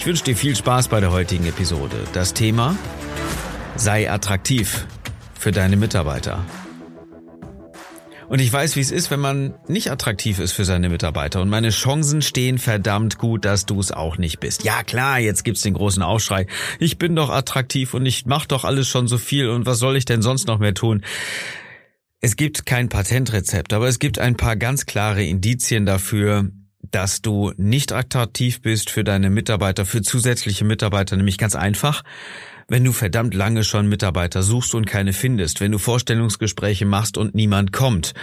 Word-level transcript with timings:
Ich 0.00 0.06
wünsche 0.06 0.24
dir 0.24 0.34
viel 0.34 0.56
Spaß 0.56 0.88
bei 0.88 0.98
der 1.00 1.12
heutigen 1.12 1.44
Episode. 1.44 2.04
Das 2.14 2.32
Thema 2.32 2.74
sei 3.76 4.10
attraktiv 4.10 4.86
für 5.38 5.52
deine 5.52 5.76
Mitarbeiter. 5.76 6.42
Und 8.26 8.38
ich 8.38 8.50
weiß, 8.50 8.76
wie 8.76 8.80
es 8.80 8.92
ist, 8.92 9.10
wenn 9.10 9.20
man 9.20 9.56
nicht 9.68 9.90
attraktiv 9.90 10.38
ist 10.38 10.52
für 10.52 10.64
seine 10.64 10.88
Mitarbeiter. 10.88 11.42
Und 11.42 11.50
meine 11.50 11.68
Chancen 11.68 12.22
stehen 12.22 12.56
verdammt 12.56 13.18
gut, 13.18 13.44
dass 13.44 13.66
du 13.66 13.78
es 13.78 13.92
auch 13.92 14.16
nicht 14.16 14.40
bist. 14.40 14.64
Ja 14.64 14.82
klar, 14.84 15.18
jetzt 15.18 15.44
gibt's 15.44 15.60
den 15.60 15.74
großen 15.74 16.02
Aufschrei. 16.02 16.46
Ich 16.78 16.96
bin 16.96 17.14
doch 17.14 17.28
attraktiv 17.28 17.92
und 17.92 18.06
ich 18.06 18.24
mach 18.24 18.46
doch 18.46 18.64
alles 18.64 18.88
schon 18.88 19.06
so 19.06 19.18
viel 19.18 19.50
und 19.50 19.66
was 19.66 19.80
soll 19.80 19.98
ich 19.98 20.06
denn 20.06 20.22
sonst 20.22 20.46
noch 20.46 20.60
mehr 20.60 20.72
tun? 20.72 21.04
Es 22.22 22.36
gibt 22.36 22.64
kein 22.64 22.88
Patentrezept, 22.88 23.74
aber 23.74 23.86
es 23.86 23.98
gibt 23.98 24.18
ein 24.18 24.38
paar 24.38 24.56
ganz 24.56 24.86
klare 24.86 25.22
Indizien 25.22 25.84
dafür, 25.84 26.50
dass 26.90 27.22
du 27.22 27.52
nicht 27.56 27.92
attraktiv 27.92 28.60
bist 28.62 28.90
für 28.90 29.04
deine 29.04 29.30
Mitarbeiter, 29.30 29.86
für 29.86 30.02
zusätzliche 30.02 30.64
Mitarbeiter, 30.64 31.16
nämlich 31.16 31.38
ganz 31.38 31.54
einfach, 31.54 32.02
wenn 32.70 32.84
du 32.84 32.92
verdammt 32.92 33.34
lange 33.34 33.64
schon 33.64 33.88
Mitarbeiter 33.88 34.42
suchst 34.42 34.74
und 34.74 34.86
keine 34.86 35.12
findest, 35.12 35.60
wenn 35.60 35.72
du 35.72 35.78
Vorstellungsgespräche 35.78 36.86
machst 36.86 37.18
und 37.18 37.34
niemand 37.34 37.72
kommt 37.72 38.14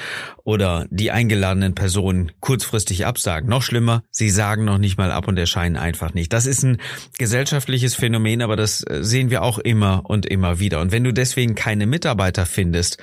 oder 0.43 0.87
die 0.89 1.11
eingeladenen 1.11 1.75
Personen 1.75 2.31
kurzfristig 2.39 3.05
absagen. 3.05 3.49
Noch 3.49 3.61
schlimmer, 3.61 4.03
sie 4.09 4.29
sagen 4.29 4.63
noch 4.63 4.77
nicht 4.77 4.97
mal 4.97 5.11
ab 5.11 5.27
und 5.27 5.37
erscheinen 5.37 5.75
einfach 5.75 6.13
nicht. 6.13 6.31
Das 6.31 6.45
ist 6.45 6.63
ein 6.63 6.77
gesellschaftliches 7.17 7.95
Phänomen, 7.95 8.41
aber 8.41 8.55
das 8.55 8.83
äh, 8.87 9.03
sehen 9.03 9.29
wir 9.29 9.43
auch 9.43 9.59
immer 9.59 10.03
und 10.05 10.25
immer 10.25 10.59
wieder. 10.59 10.79
Und 10.79 10.93
wenn 10.93 11.03
du 11.03 11.11
deswegen 11.11 11.53
keine 11.53 11.85
Mitarbeiter 11.85 12.45
findest, 12.45 12.97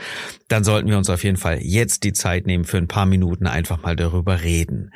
dann 0.49 0.65
sollten 0.65 0.89
wir 0.89 0.97
uns 0.97 1.11
auf 1.11 1.23
jeden 1.25 1.37
Fall 1.37 1.59
jetzt 1.61 2.05
die 2.05 2.15
Zeit 2.15 2.47
nehmen, 2.47 2.65
für 2.65 2.79
ein 2.79 2.89
paar 2.89 3.07
Minuten 3.07 3.47
einfach 3.47 3.83
mal 3.83 3.97
darüber 3.97 4.43
reden. 4.43 4.93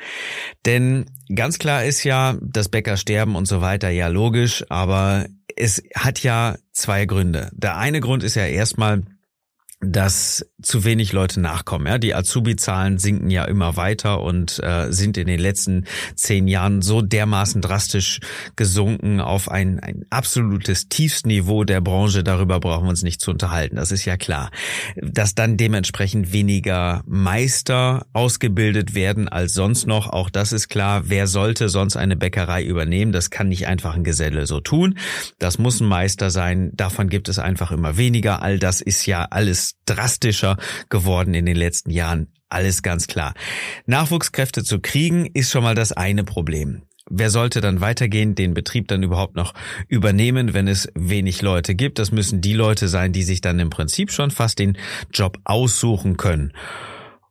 Denn 0.65 1.05
ganz 1.33 1.59
klar 1.59 1.85
ist 1.85 2.03
ja, 2.03 2.37
dass 2.41 2.69
Bäcker 2.69 2.97
sterben 2.97 3.35
und 3.35 3.47
so 3.47 3.61
weiter, 3.61 3.89
ja 3.89 4.07
logisch, 4.07 4.65
aber 4.69 5.27
es 5.59 5.83
hat 5.93 6.23
ja 6.23 6.55
zwei 6.71 7.05
Gründe. 7.05 7.51
Der 7.53 7.77
eine 7.77 7.99
Grund 7.99 8.23
ist 8.23 8.35
ja 8.35 8.45
erstmal, 8.45 9.03
dass 9.81 10.45
zu 10.61 10.83
wenig 10.83 11.13
Leute 11.13 11.39
nachkommen. 11.39 11.87
Ja, 11.87 11.97
die 11.97 12.13
Azubi-Zahlen 12.13 12.97
sinken 12.97 13.29
ja 13.29 13.45
immer 13.45 13.77
weiter 13.77 14.21
und 14.21 14.59
äh, 14.61 14.91
sind 14.91 15.17
in 15.17 15.27
den 15.27 15.39
letzten 15.39 15.85
zehn 16.15 16.49
Jahren 16.49 16.81
so 16.81 17.01
dermaßen 17.01 17.61
drastisch 17.61 18.19
gesunken 18.57 19.21
auf 19.21 19.49
ein, 19.49 19.79
ein 19.79 20.05
absolutes 20.09 20.89
Tiefsniveau 20.89 21.63
der 21.63 21.79
Branche. 21.79 22.25
Darüber 22.25 22.59
brauchen 22.59 22.85
wir 22.85 22.89
uns 22.89 23.03
nicht 23.03 23.21
zu 23.21 23.31
unterhalten. 23.31 23.77
Das 23.77 23.93
ist 23.93 24.03
ja 24.03 24.17
klar. 24.17 24.51
Dass 24.97 25.33
dann 25.33 25.55
dementsprechend 25.55 26.33
weniger 26.33 27.01
Meister 27.05 28.05
ausgebildet 28.11 28.95
werden 28.95 29.29
als 29.29 29.53
sonst 29.53 29.87
noch. 29.87 30.09
Auch 30.09 30.29
das 30.29 30.51
ist 30.51 30.67
klar. 30.67 31.03
Wer 31.05 31.25
sollte 31.27 31.69
sonst 31.69 31.95
eine 31.95 32.17
Bäckerei 32.17 32.65
übernehmen? 32.65 33.13
Das 33.13 33.29
kann 33.29 33.47
nicht 33.47 33.67
einfach 33.67 33.95
ein 33.95 34.03
Geselle 34.03 34.45
so 34.45 34.59
tun. 34.59 34.97
Das 35.37 35.57
muss 35.57 35.79
ein 35.79 35.87
Meister 35.87 36.31
sein. 36.31 36.71
Davon 36.73 37.07
gibt 37.07 37.29
es 37.29 37.39
einfach 37.39 37.71
immer 37.71 37.95
weniger. 37.95 38.41
All 38.41 38.59
das 38.59 38.81
ist 38.81 39.05
ja 39.05 39.25
alles 39.29 39.68
drastischer 39.85 40.57
geworden 40.89 41.33
in 41.33 41.45
den 41.45 41.55
letzten 41.55 41.91
Jahren. 41.91 42.27
Alles 42.49 42.81
ganz 42.81 43.07
klar. 43.07 43.33
Nachwuchskräfte 43.85 44.63
zu 44.63 44.79
kriegen 44.79 45.27
ist 45.27 45.51
schon 45.51 45.63
mal 45.63 45.75
das 45.75 45.91
eine 45.91 46.23
Problem. 46.23 46.83
Wer 47.09 47.31
sollte 47.31 47.59
dann 47.59 47.81
weitergehen, 47.81 48.35
den 48.35 48.53
Betrieb 48.53 48.87
dann 48.87 49.01
überhaupt 49.01 49.35
noch 49.35 49.53
übernehmen, 49.87 50.53
wenn 50.53 50.67
es 50.67 50.87
wenig 50.93 51.41
Leute 51.41 51.73
gibt? 51.73 51.97
Das 51.97 52.11
müssen 52.11 52.39
die 52.39 52.53
Leute 52.53 52.87
sein, 52.87 53.13
die 53.13 53.23
sich 53.23 53.41
dann 53.41 53.59
im 53.59 53.71
Prinzip 53.71 54.11
schon 54.11 54.29
fast 54.29 54.59
den 54.59 54.77
Job 55.11 55.39
aussuchen 55.43 56.17
können. 56.17 56.53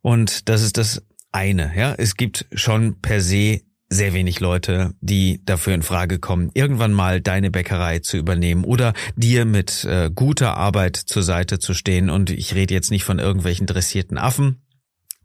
Und 0.03 0.49
das 0.49 0.63
ist 0.63 0.79
das 0.79 1.03
eine, 1.31 1.73
ja. 1.77 1.95
Es 1.97 2.17
gibt 2.17 2.47
schon 2.53 3.01
per 3.01 3.21
se 3.21 3.61
sehr 3.91 4.13
wenig 4.13 4.41
Leute, 4.41 4.95
die 5.01 5.41
dafür 5.45 5.75
in 5.75 5.83
Frage 5.83 6.19
kommen, 6.19 6.51
irgendwann 6.55 6.93
mal 6.93 7.21
deine 7.21 7.51
Bäckerei 7.51 8.01
zu 8.01 8.17
übernehmen 8.17 8.65
oder 8.65 8.93
dir 9.17 9.45
mit 9.45 9.85
äh, 9.85 10.11
guter 10.15 10.57
Arbeit 10.57 10.97
zur 10.97 11.23
Seite 11.23 11.59
zu 11.59 11.73
stehen. 11.73 12.11
Und 12.11 12.31
ich 12.31 12.55
rede 12.55 12.75
jetzt 12.75 12.91
nicht 12.91 13.05
von 13.05 13.19
irgendwelchen 13.19 13.67
dressierten 13.67 14.19
Affen, 14.19 14.63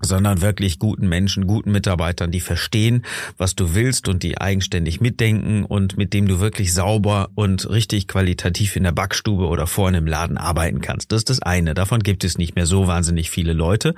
sondern 0.02 0.42
wirklich 0.42 0.80
guten 0.80 1.08
Menschen, 1.08 1.46
guten 1.46 1.72
Mitarbeitern, 1.72 2.32
die 2.32 2.40
verstehen, 2.40 3.04
was 3.38 3.56
du 3.56 3.76
willst 3.76 4.08
und 4.08 4.24
die 4.24 4.40
eigenständig 4.40 5.02
mitdenken 5.02 5.66
und 5.66 5.98
mit 5.98 6.14
dem 6.14 6.28
du 6.28 6.40
wirklich 6.40 6.74
sauber 6.74 7.30
und 7.36 7.70
richtig 7.70 8.08
qualitativ 8.08 8.76
in 8.76 8.84
der 8.84 8.92
Backstube 8.92 9.48
oder 9.48 9.68
vorne 9.68 9.98
im 9.98 10.08
Laden 10.08 10.38
arbeiten 10.38 10.82
kannst. 10.82 11.12
Das 11.12 11.20
ist 11.20 11.30
das 11.30 11.42
eine. 11.42 11.74
Davon 11.74 12.02
gibt 12.02 12.24
es 12.24 12.38
nicht 12.38 12.56
mehr 12.56 12.66
so 12.66 12.88
wahnsinnig 12.88 13.30
viele 13.30 13.54
Leute, 13.54 13.94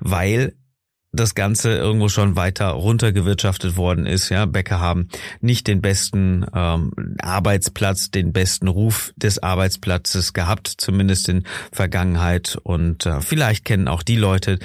weil 0.00 0.54
das 1.12 1.34
Ganze 1.34 1.76
irgendwo 1.76 2.08
schon 2.08 2.36
weiter 2.36 2.68
runtergewirtschaftet 2.68 3.76
worden 3.76 4.06
ist. 4.06 4.28
Ja, 4.28 4.46
Bäcker 4.46 4.78
haben 4.80 5.08
nicht 5.40 5.66
den 5.66 5.80
besten 5.80 6.44
ähm, 6.54 6.92
Arbeitsplatz, 7.20 8.10
den 8.10 8.32
besten 8.32 8.68
Ruf 8.68 9.12
des 9.16 9.42
Arbeitsplatzes 9.42 10.32
gehabt, 10.34 10.68
zumindest 10.76 11.28
in 11.28 11.44
Vergangenheit. 11.72 12.58
Und 12.62 13.06
äh, 13.06 13.20
vielleicht 13.20 13.64
kennen 13.64 13.88
auch 13.88 14.02
die 14.02 14.16
Leute, 14.16 14.58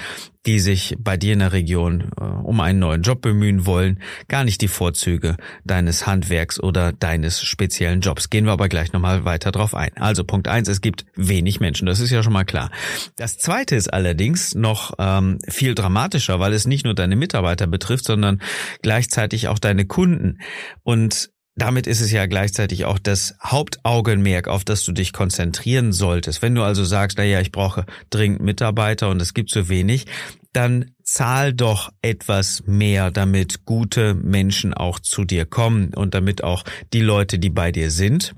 die 0.46 0.58
sich 0.60 0.96
bei 0.98 1.16
dir 1.16 1.32
in 1.32 1.38
der 1.38 1.52
Region 1.52 2.10
äh, 2.20 2.24
um 2.24 2.60
einen 2.60 2.78
neuen 2.78 3.02
Job 3.02 3.22
bemühen 3.22 3.66
wollen, 3.66 4.00
gar 4.28 4.44
nicht 4.44 4.60
die 4.60 4.68
Vorzüge 4.68 5.36
deines 5.64 6.06
Handwerks 6.06 6.60
oder 6.60 6.92
deines 6.92 7.42
speziellen 7.42 8.00
Jobs. 8.00 8.30
Gehen 8.30 8.44
wir 8.44 8.52
aber 8.52 8.68
gleich 8.68 8.92
nochmal 8.92 9.24
weiter 9.24 9.52
drauf 9.52 9.74
ein. 9.74 9.90
Also 9.96 10.24
Punkt 10.24 10.48
eins: 10.48 10.68
es 10.68 10.80
gibt 10.80 11.06
wenig 11.14 11.60
Menschen, 11.60 11.86
das 11.86 12.00
ist 12.00 12.10
ja 12.10 12.22
schon 12.22 12.32
mal 12.32 12.44
klar. 12.44 12.70
Das 13.16 13.38
zweite 13.38 13.76
ist 13.76 13.92
allerdings 13.92 14.54
noch 14.54 14.94
ähm, 14.98 15.38
viel 15.48 15.74
dramatischer, 15.74 16.40
weil 16.40 16.52
es 16.52 16.66
nicht 16.66 16.84
nur 16.84 16.94
deine 16.94 17.16
Mitarbeiter 17.16 17.66
betrifft, 17.66 18.04
sondern 18.04 18.40
gleichzeitig 18.82 19.48
auch 19.48 19.58
deine 19.58 19.86
Kunden. 19.86 20.38
Und 20.82 21.30
damit 21.56 21.86
ist 21.86 22.00
es 22.00 22.10
ja 22.10 22.26
gleichzeitig 22.26 22.84
auch 22.84 22.98
das 22.98 23.36
Hauptaugenmerk, 23.42 24.48
auf 24.48 24.64
das 24.64 24.84
du 24.84 24.92
dich 24.92 25.12
konzentrieren 25.12 25.92
solltest. 25.92 26.42
Wenn 26.42 26.54
du 26.54 26.62
also 26.62 26.84
sagst, 26.84 27.18
naja, 27.18 27.40
ich 27.40 27.52
brauche 27.52 27.86
dringend 28.10 28.40
Mitarbeiter 28.40 29.08
und 29.08 29.22
es 29.22 29.34
gibt 29.34 29.50
zu 29.50 29.68
wenig, 29.68 30.06
dann 30.52 30.92
zahl 31.02 31.52
doch 31.52 31.92
etwas 32.02 32.62
mehr, 32.66 33.10
damit 33.10 33.64
gute 33.64 34.14
Menschen 34.14 34.74
auch 34.74 34.98
zu 34.98 35.24
dir 35.24 35.46
kommen 35.46 35.94
und 35.94 36.14
damit 36.14 36.42
auch 36.42 36.64
die 36.92 37.02
Leute, 37.02 37.38
die 37.38 37.50
bei 37.50 37.72
dir 37.72 37.90
sind, 37.90 38.34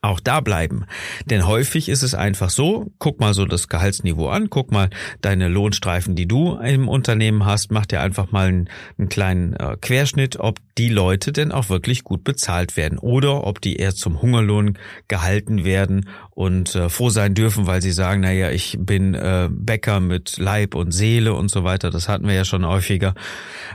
auch 0.00 0.20
da 0.20 0.40
bleiben. 0.40 0.84
Denn 1.26 1.46
häufig 1.46 1.88
ist 1.88 2.02
es 2.02 2.14
einfach 2.14 2.50
so, 2.50 2.90
guck 2.98 3.20
mal 3.20 3.34
so 3.34 3.44
das 3.44 3.68
Gehaltsniveau 3.68 4.28
an, 4.28 4.50
guck 4.50 4.72
mal 4.72 4.90
deine 5.20 5.48
Lohnstreifen, 5.48 6.16
die 6.16 6.26
du 6.26 6.56
im 6.56 6.88
Unternehmen 6.88 7.44
hast, 7.44 7.70
mach 7.70 7.86
dir 7.86 8.00
einfach 8.00 8.32
mal 8.32 8.48
einen, 8.48 8.68
einen 8.98 9.08
kleinen 9.08 9.52
äh, 9.54 9.76
Querschnitt, 9.80 10.40
ob 10.40 10.58
die 10.78 10.88
Leute 10.88 11.32
denn 11.32 11.52
auch 11.52 11.68
wirklich 11.68 12.02
gut 12.02 12.24
bezahlt 12.24 12.76
werden 12.76 12.98
oder 12.98 13.46
ob 13.46 13.60
die 13.60 13.76
eher 13.76 13.94
zum 13.94 14.22
Hungerlohn 14.22 14.78
gehalten 15.06 15.64
werden 15.64 16.08
und 16.30 16.74
äh, 16.74 16.88
froh 16.88 17.10
sein 17.10 17.34
dürfen, 17.34 17.66
weil 17.66 17.82
sie 17.82 17.92
sagen, 17.92 18.22
naja, 18.22 18.50
ich 18.50 18.78
bin 18.80 19.14
äh, 19.14 19.48
Bäcker 19.50 20.00
mit 20.00 20.38
Leib 20.38 20.74
und 20.74 20.92
Seele 20.92 21.34
und 21.34 21.50
so 21.50 21.62
weiter. 21.62 21.90
Das 21.90 22.08
hatten 22.08 22.26
wir 22.26 22.34
ja 22.34 22.44
schon 22.44 22.66
häufiger. 22.66 23.14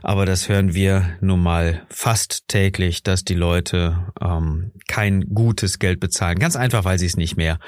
Aber 0.01 0.25
das 0.25 0.49
hören 0.49 0.73
wir 0.73 1.17
nun 1.21 1.41
mal 1.41 1.83
fast 1.89 2.47
täglich, 2.47 3.03
dass 3.03 3.23
die 3.23 3.35
Leute 3.35 4.11
ähm, 4.19 4.71
kein 4.87 5.33
gutes 5.33 5.79
Geld 5.79 5.96
bezahlen. 5.99 6.39
Ganz 6.39 6.55
einfach, 6.55 6.85
weil 6.85 6.99
sie 6.99 7.05
es 7.05 7.17
nicht 7.17 7.37
mehr 7.37 7.59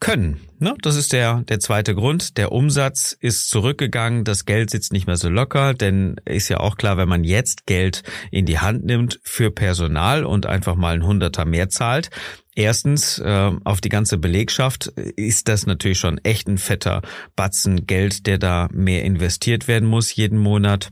können. 0.00 0.40
Ne? 0.58 0.74
Das 0.82 0.96
ist 0.96 1.12
der, 1.12 1.42
der 1.48 1.60
zweite 1.60 1.94
Grund. 1.94 2.36
Der 2.36 2.52
Umsatz 2.52 3.16
ist 3.18 3.48
zurückgegangen, 3.48 4.24
das 4.24 4.44
Geld 4.44 4.70
sitzt 4.70 4.92
nicht 4.92 5.06
mehr 5.06 5.16
so 5.16 5.28
locker, 5.28 5.74
denn 5.74 6.16
ist 6.24 6.48
ja 6.48 6.58
auch 6.58 6.76
klar, 6.76 6.96
wenn 6.96 7.08
man 7.08 7.24
jetzt 7.24 7.66
Geld 7.66 8.02
in 8.30 8.46
die 8.46 8.58
Hand 8.58 8.84
nimmt 8.84 9.20
für 9.22 9.50
Personal 9.50 10.24
und 10.24 10.46
einfach 10.46 10.76
mal 10.76 10.94
ein 10.94 11.06
Hunderter 11.06 11.44
mehr 11.44 11.68
zahlt, 11.68 12.10
Erstens, 12.58 13.20
äh, 13.20 13.52
auf 13.62 13.80
die 13.80 13.88
ganze 13.88 14.18
Belegschaft 14.18 14.88
ist 14.88 15.46
das 15.46 15.66
natürlich 15.66 16.00
schon 16.00 16.18
echt 16.24 16.48
ein 16.48 16.58
fetter 16.58 17.02
Batzen 17.36 17.86
Geld, 17.86 18.26
der 18.26 18.38
da 18.38 18.66
mehr 18.72 19.04
investiert 19.04 19.68
werden 19.68 19.88
muss 19.88 20.16
jeden 20.16 20.38
Monat. 20.40 20.90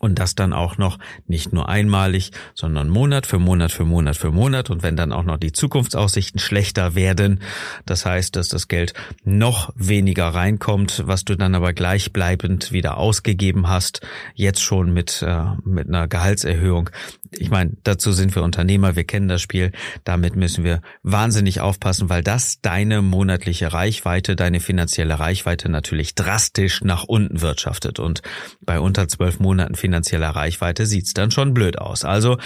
Und 0.00 0.18
das 0.18 0.34
dann 0.34 0.52
auch 0.52 0.78
noch 0.78 0.98
nicht 1.26 1.52
nur 1.52 1.68
einmalig, 1.68 2.30
sondern 2.54 2.88
Monat 2.88 3.26
für 3.26 3.38
Monat 3.38 3.72
für 3.72 3.84
Monat 3.84 4.16
für 4.16 4.30
Monat. 4.30 4.70
Und 4.70 4.82
wenn 4.82 4.96
dann 4.96 5.12
auch 5.12 5.24
noch 5.24 5.38
die 5.38 5.52
Zukunftsaussichten 5.52 6.40
schlechter 6.40 6.94
werden, 6.94 7.40
das 7.86 8.06
heißt, 8.06 8.36
dass 8.36 8.48
das 8.48 8.68
Geld 8.68 8.94
noch 9.24 9.72
weniger 9.76 10.28
reinkommt, 10.28 11.02
was 11.06 11.24
du 11.24 11.36
dann 11.36 11.54
aber 11.54 11.72
gleichbleibend 11.72 12.72
wieder 12.72 12.96
ausgegeben 12.96 13.68
hast, 13.68 14.00
jetzt 14.34 14.62
schon 14.62 14.92
mit, 14.92 15.22
äh, 15.22 15.44
mit 15.64 15.88
einer 15.88 16.08
Gehaltserhöhung, 16.08 16.90
ich 17.30 17.50
meine, 17.50 17.72
dazu 17.84 18.12
sind 18.12 18.34
wir 18.34 18.42
Unternehmer, 18.42 18.96
wir 18.96 19.04
kennen 19.04 19.28
das 19.28 19.42
Spiel. 19.42 19.72
Damit 20.04 20.36
müssen 20.36 20.64
wir 20.64 20.80
wahnsinnig 21.02 21.60
aufpassen, 21.60 22.08
weil 22.08 22.22
das 22.22 22.60
deine 22.60 23.02
monatliche 23.02 23.72
Reichweite, 23.72 24.36
deine 24.36 24.60
finanzielle 24.60 25.18
Reichweite 25.18 25.68
natürlich 25.68 26.14
drastisch 26.14 26.82
nach 26.82 27.04
unten 27.04 27.40
wirtschaftet. 27.40 27.98
Und 27.98 28.22
bei 28.60 28.80
unter 28.80 29.08
zwölf 29.08 29.40
Monaten 29.40 29.74
finanzieller 29.74 30.30
Reichweite 30.30 30.86
sieht's 30.86 31.14
dann 31.14 31.30
schon 31.30 31.54
blöd 31.54 31.78
aus. 31.78 32.04
Also 32.04 32.38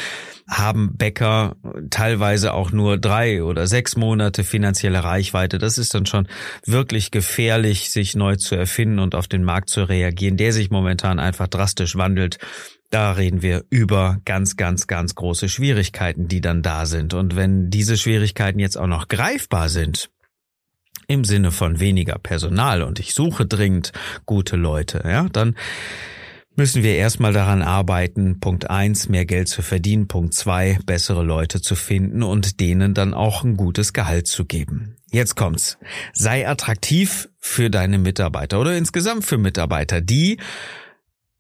haben 0.49 0.97
Bäcker 0.97 1.57
teilweise 1.91 2.53
auch 2.55 2.73
nur 2.73 2.99
drei 2.99 3.43
oder 3.43 3.67
sechs 3.67 3.97
Monate 3.97 4.45
finanzielle 4.45 5.05
Reichweite. 5.05 5.59
Das 5.59 5.79
ist 5.79 5.95
dann 5.95 6.07
schon 6.07 6.29
wirklich 6.67 7.11
gefährlich, 7.11 7.91
sich 7.91 8.15
neu 8.15 8.37
zu 8.37 8.55
erfinden 8.55 8.99
und 8.99 9.15
auf 9.15 9.29
den 9.29 9.45
Markt 9.45 9.71
zu 9.71 9.85
reagieren, 9.85 10.37
der 10.37 10.53
sich 10.53 10.71
momentan 10.71 11.19
einfach 11.19 11.49
drastisch 11.49 11.97
wandelt. 11.97 12.39
Da 12.93 13.13
reden 13.13 13.41
wir 13.41 13.65
über 13.71 14.21
ganz, 14.27 14.57
ganz, 14.57 14.87
ganz 14.87 15.15
große 15.15 15.49
Schwierigkeiten, 15.49 16.29
die 16.29 16.43
dann 16.43 16.61
da 16.61 16.85
sind. 16.85 17.15
Und 17.15 17.37
wenn 17.37 17.71
diese 17.71 17.97
Schwierigkeiten 17.97 18.59
jetzt 18.59 18.77
auch 18.77 18.87
noch 18.87 19.09
greifbar 19.09 19.71
sind, 19.71 20.11
im 21.07 21.25
Sinne 21.25 21.53
von 21.53 21.81
weniger 21.81 22.19
Personal 22.19 22.83
und 22.83 23.01
ich 23.01 23.15
suche 23.15 23.47
dringend 23.47 23.93
gute 24.27 24.57
Leute, 24.57 25.03
ja, 25.07 25.27
dann 25.33 25.57
müssen 26.55 26.83
wir 26.83 26.97
erstmal 26.97 27.33
daran 27.33 27.63
arbeiten, 27.63 28.41
Punkt 28.41 28.69
eins 28.69 29.09
mehr 29.09 29.25
Geld 29.25 29.49
zu 29.49 29.63
verdienen, 29.63 30.07
Punkt 30.07 30.35
zwei 30.35 30.79
bessere 30.85 31.23
Leute 31.23 31.63
zu 31.63 31.77
finden 31.77 32.23
und 32.23 32.61
denen 32.61 32.93
dann 32.93 33.15
auch 33.15 33.43
ein 33.43 33.57
gutes 33.57 33.95
Gehalt 33.95 34.27
zu 34.27 34.45
geben. 34.45 34.97
Jetzt 35.11 35.35
kommt's. 35.35 35.79
Sei 36.13 36.47
attraktiv 36.47 37.31
für 37.39 37.71
deine 37.71 37.97
Mitarbeiter 37.97 38.61
oder 38.61 38.77
insgesamt 38.77 39.25
für 39.25 39.39
Mitarbeiter, 39.39 40.03
die 40.03 40.37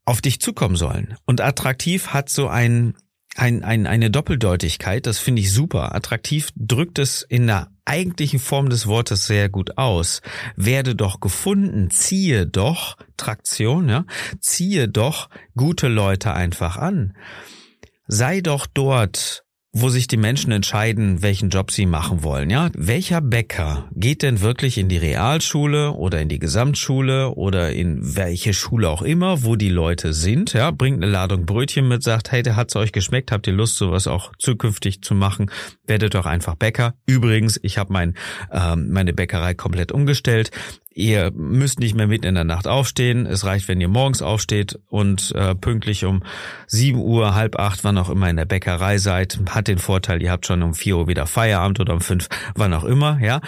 auf 0.04 0.20
dich 0.20 0.40
zukommen 0.40 0.76
sollen. 0.76 1.16
Und 1.26 1.40
attraktiv 1.40 2.08
hat 2.08 2.28
so 2.28 2.48
ein, 2.48 2.94
ein, 3.36 3.64
ein, 3.64 3.86
eine 3.86 4.10
Doppeldeutigkeit, 4.10 5.06
das 5.06 5.18
finde 5.18 5.42
ich 5.42 5.52
super. 5.52 5.94
Attraktiv 5.94 6.50
drückt 6.56 6.98
es 6.98 7.22
in 7.22 7.46
der 7.46 7.68
eigentlichen 7.84 8.38
Form 8.38 8.68
des 8.68 8.86
Wortes 8.86 9.26
sehr 9.26 9.48
gut 9.48 9.78
aus. 9.78 10.20
Werde 10.56 10.94
doch 10.94 11.20
gefunden, 11.20 11.90
ziehe 11.90 12.46
doch, 12.46 12.96
Traktion, 13.16 13.88
ja, 13.88 14.04
ziehe 14.40 14.88
doch 14.88 15.28
gute 15.56 15.88
Leute 15.88 16.34
einfach 16.34 16.76
an. 16.76 17.16
Sei 18.06 18.40
doch 18.40 18.66
dort, 18.66 19.44
wo 19.74 19.88
sich 19.88 20.06
die 20.06 20.18
Menschen 20.18 20.52
entscheiden, 20.52 21.22
welchen 21.22 21.48
Job 21.48 21.70
sie 21.70 21.86
machen 21.86 22.22
wollen. 22.22 22.50
Ja, 22.50 22.70
welcher 22.74 23.22
Bäcker 23.22 23.88
geht 23.94 24.22
denn 24.22 24.42
wirklich 24.42 24.76
in 24.76 24.90
die 24.90 24.98
Realschule 24.98 25.92
oder 25.92 26.20
in 26.20 26.28
die 26.28 26.38
Gesamtschule 26.38 27.30
oder 27.34 27.72
in 27.72 27.98
welche 28.16 28.52
Schule 28.52 28.90
auch 28.90 29.00
immer, 29.00 29.44
wo 29.44 29.56
die 29.56 29.70
Leute 29.70 30.12
sind? 30.12 30.52
Ja, 30.52 30.70
bringt 30.72 31.02
eine 31.02 31.10
Ladung 31.10 31.46
Brötchen 31.46 31.88
mit, 31.88 32.02
sagt, 32.02 32.32
hey, 32.32 32.42
hat's 32.42 32.76
euch 32.76 32.92
geschmeckt, 32.92 33.32
habt 33.32 33.46
ihr 33.46 33.54
Lust, 33.54 33.76
sowas 33.76 34.06
auch 34.06 34.32
zukünftig 34.38 35.00
zu 35.00 35.14
machen? 35.14 35.50
Werdet 35.86 36.14
doch 36.14 36.26
einfach 36.26 36.54
Bäcker. 36.54 36.94
Übrigens, 37.06 37.58
ich 37.62 37.78
habe 37.78 37.94
mein, 37.94 38.14
ähm, 38.52 38.90
meine 38.90 39.14
Bäckerei 39.14 39.54
komplett 39.54 39.90
umgestellt. 39.90 40.50
Ihr 40.94 41.30
müsst 41.34 41.80
nicht 41.80 41.94
mehr 41.94 42.06
mitten 42.06 42.26
in 42.26 42.34
der 42.34 42.44
Nacht 42.44 42.66
aufstehen. 42.66 43.26
Es 43.26 43.44
reicht, 43.44 43.68
wenn 43.68 43.80
ihr 43.80 43.88
morgens 43.88 44.20
aufsteht 44.20 44.78
und 44.88 45.32
äh, 45.34 45.54
pünktlich 45.54 46.04
um 46.04 46.22
sieben 46.66 47.00
Uhr, 47.00 47.34
halb 47.34 47.58
acht, 47.58 47.84
wann 47.84 47.96
auch 47.98 48.10
immer 48.10 48.28
in 48.28 48.36
der 48.36 48.44
Bäckerei 48.44 48.98
seid. 48.98 49.40
Hat 49.50 49.68
den 49.68 49.78
Vorteil, 49.78 50.22
ihr 50.22 50.30
habt 50.30 50.46
schon 50.46 50.62
um 50.62 50.74
vier 50.74 50.98
Uhr 50.98 51.08
wieder 51.08 51.26
Feierabend 51.26 51.80
oder 51.80 51.94
um 51.94 52.00
fünf, 52.00 52.28
wann 52.54 52.74
auch 52.74 52.84
immer, 52.84 53.18
ja. 53.20 53.40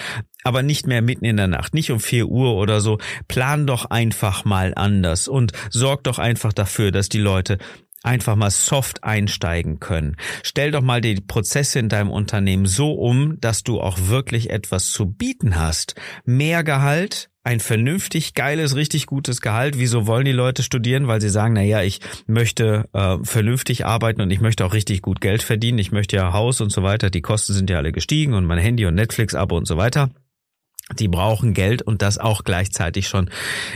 Aber 0.42 0.62
nicht 0.62 0.86
mehr 0.86 1.02
mitten 1.02 1.24
in 1.24 1.36
der 1.36 1.46
Nacht, 1.46 1.74
nicht 1.74 1.90
um 1.90 2.00
vier 2.00 2.26
Uhr 2.26 2.54
oder 2.54 2.80
so. 2.80 2.98
Plan 3.28 3.66
doch 3.66 3.86
einfach 3.86 4.44
mal 4.44 4.72
anders 4.74 5.28
und 5.28 5.52
sorgt 5.70 6.06
doch 6.06 6.18
einfach 6.18 6.52
dafür, 6.52 6.92
dass 6.92 7.08
die 7.08 7.18
Leute 7.20 7.58
einfach 8.04 8.36
mal 8.36 8.50
soft 8.50 9.02
einsteigen 9.02 9.80
können. 9.80 10.16
Stell 10.42 10.70
doch 10.70 10.82
mal 10.82 11.00
die 11.00 11.16
Prozesse 11.16 11.78
in 11.78 11.88
deinem 11.88 12.10
Unternehmen 12.10 12.66
so 12.66 12.92
um, 12.92 13.40
dass 13.40 13.62
du 13.62 13.80
auch 13.80 13.98
wirklich 14.06 14.50
etwas 14.50 14.90
zu 14.90 15.06
bieten 15.06 15.56
hast. 15.56 15.94
Mehr 16.24 16.64
Gehalt, 16.64 17.30
ein 17.42 17.60
vernünftig 17.60 18.34
geiles, 18.34 18.74
richtig 18.74 19.06
gutes 19.06 19.40
Gehalt. 19.40 19.78
Wieso 19.78 20.06
wollen 20.06 20.24
die 20.24 20.32
Leute 20.32 20.62
studieren? 20.62 21.08
Weil 21.08 21.20
sie 21.20 21.28
sagen, 21.28 21.54
na 21.54 21.62
ja, 21.62 21.82
ich 21.82 22.00
möchte 22.26 22.88
äh, 22.94 23.18
vernünftig 23.22 23.84
arbeiten 23.84 24.22
und 24.22 24.30
ich 24.30 24.40
möchte 24.40 24.64
auch 24.64 24.72
richtig 24.72 25.02
gut 25.02 25.20
Geld 25.20 25.42
verdienen. 25.42 25.78
Ich 25.78 25.92
möchte 25.92 26.16
ja 26.16 26.32
Haus 26.32 26.60
und 26.60 26.70
so 26.70 26.82
weiter. 26.82 27.10
Die 27.10 27.22
Kosten 27.22 27.52
sind 27.52 27.68
ja 27.68 27.76
alle 27.76 27.92
gestiegen 27.92 28.32
und 28.34 28.46
mein 28.46 28.58
Handy 28.58 28.86
und 28.86 28.94
Netflix-Abo 28.94 29.56
und 29.56 29.66
so 29.66 29.76
weiter. 29.76 30.10
Die 30.98 31.08
brauchen 31.08 31.54
Geld 31.54 31.82
und 31.82 32.02
das 32.02 32.18
auch 32.18 32.44
gleichzeitig 32.44 33.08
schon 33.08 33.30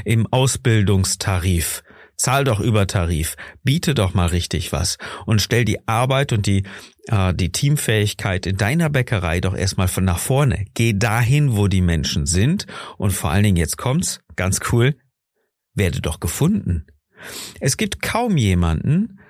im 0.04 0.26
Ausbildungstarif. 0.26 1.82
Zahl 2.18 2.42
doch 2.42 2.58
über 2.58 2.86
Tarif, 2.88 3.36
biete 3.62 3.94
doch 3.94 4.12
mal 4.12 4.26
richtig 4.26 4.72
was 4.72 4.98
und 5.24 5.40
stell 5.40 5.64
die 5.64 5.86
Arbeit 5.86 6.32
und 6.32 6.46
die, 6.46 6.64
äh, 7.06 7.32
die 7.32 7.52
Teamfähigkeit 7.52 8.44
in 8.46 8.56
deiner 8.56 8.90
Bäckerei 8.90 9.40
doch 9.40 9.56
erstmal 9.56 9.88
von 9.88 10.04
nach 10.04 10.18
vorne. 10.18 10.66
Geh 10.74 10.92
dahin, 10.92 11.56
wo 11.56 11.68
die 11.68 11.80
Menschen 11.80 12.26
sind 12.26 12.66
und 12.96 13.12
vor 13.12 13.30
allen 13.30 13.44
Dingen, 13.44 13.56
jetzt 13.56 13.78
kommt's, 13.78 14.20
ganz 14.34 14.60
cool, 14.72 14.96
werde 15.74 16.00
doch 16.00 16.18
gefunden. 16.18 16.86
Es 17.60 17.76
gibt 17.76 18.02
kaum 18.02 18.36
jemanden, 18.36 19.20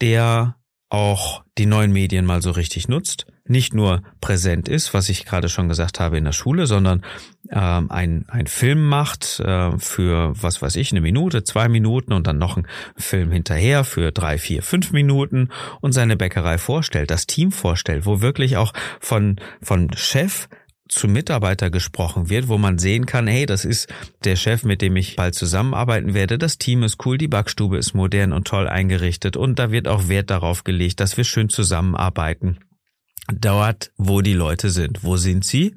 der 0.00 0.56
auch 0.88 1.44
die 1.58 1.66
neuen 1.66 1.92
Medien 1.92 2.24
mal 2.24 2.42
so 2.42 2.52
richtig 2.52 2.86
nutzt, 2.86 3.26
nicht 3.48 3.74
nur 3.74 4.02
präsent 4.20 4.68
ist, 4.68 4.94
was 4.94 5.08
ich 5.08 5.24
gerade 5.24 5.48
schon 5.48 5.68
gesagt 5.68 6.00
habe 6.00 6.18
in 6.18 6.24
der 6.24 6.32
Schule, 6.32 6.66
sondern 6.66 7.02
ähm, 7.50 7.90
ein, 7.90 8.24
ein 8.28 8.46
Film 8.46 8.88
macht 8.88 9.40
äh, 9.40 9.78
für, 9.78 10.32
was 10.40 10.62
weiß 10.62 10.76
ich, 10.76 10.92
eine 10.92 11.00
Minute, 11.00 11.44
zwei 11.44 11.68
Minuten 11.68 12.12
und 12.12 12.26
dann 12.26 12.38
noch 12.38 12.56
ein 12.56 12.66
Film 12.96 13.30
hinterher 13.30 13.84
für 13.84 14.12
drei, 14.12 14.38
vier, 14.38 14.62
fünf 14.62 14.92
Minuten 14.92 15.48
und 15.80 15.92
seine 15.92 16.16
Bäckerei 16.16 16.58
vorstellt, 16.58 17.10
das 17.10 17.26
Team 17.26 17.52
vorstellt, 17.52 18.06
wo 18.06 18.20
wirklich 18.20 18.56
auch 18.56 18.72
von, 19.00 19.36
von 19.62 19.90
Chef 19.94 20.48
zu 20.88 21.08
Mitarbeiter 21.08 21.70
gesprochen 21.70 22.30
wird, 22.30 22.48
wo 22.48 22.58
man 22.58 22.78
sehen 22.78 23.06
kann, 23.06 23.26
hey, 23.26 23.46
das 23.46 23.64
ist 23.64 23.88
der 24.24 24.36
Chef, 24.36 24.62
mit 24.62 24.82
dem 24.82 24.96
ich 24.96 25.16
bald 25.16 25.34
zusammenarbeiten 25.34 26.14
werde. 26.14 26.38
Das 26.38 26.58
Team 26.58 26.82
ist 26.84 27.04
cool, 27.04 27.18
die 27.18 27.28
Backstube 27.28 27.76
ist 27.76 27.94
modern 27.94 28.32
und 28.32 28.46
toll 28.46 28.68
eingerichtet 28.68 29.36
und 29.36 29.58
da 29.58 29.72
wird 29.72 29.88
auch 29.88 30.08
Wert 30.08 30.30
darauf 30.30 30.64
gelegt, 30.64 31.00
dass 31.00 31.16
wir 31.16 31.24
schön 31.24 31.48
zusammenarbeiten 31.48 32.58
dort, 33.32 33.92
wo 33.96 34.20
die 34.20 34.32
Leute 34.32 34.70
sind. 34.70 35.04
Wo 35.04 35.16
sind 35.16 35.44
sie? 35.44 35.74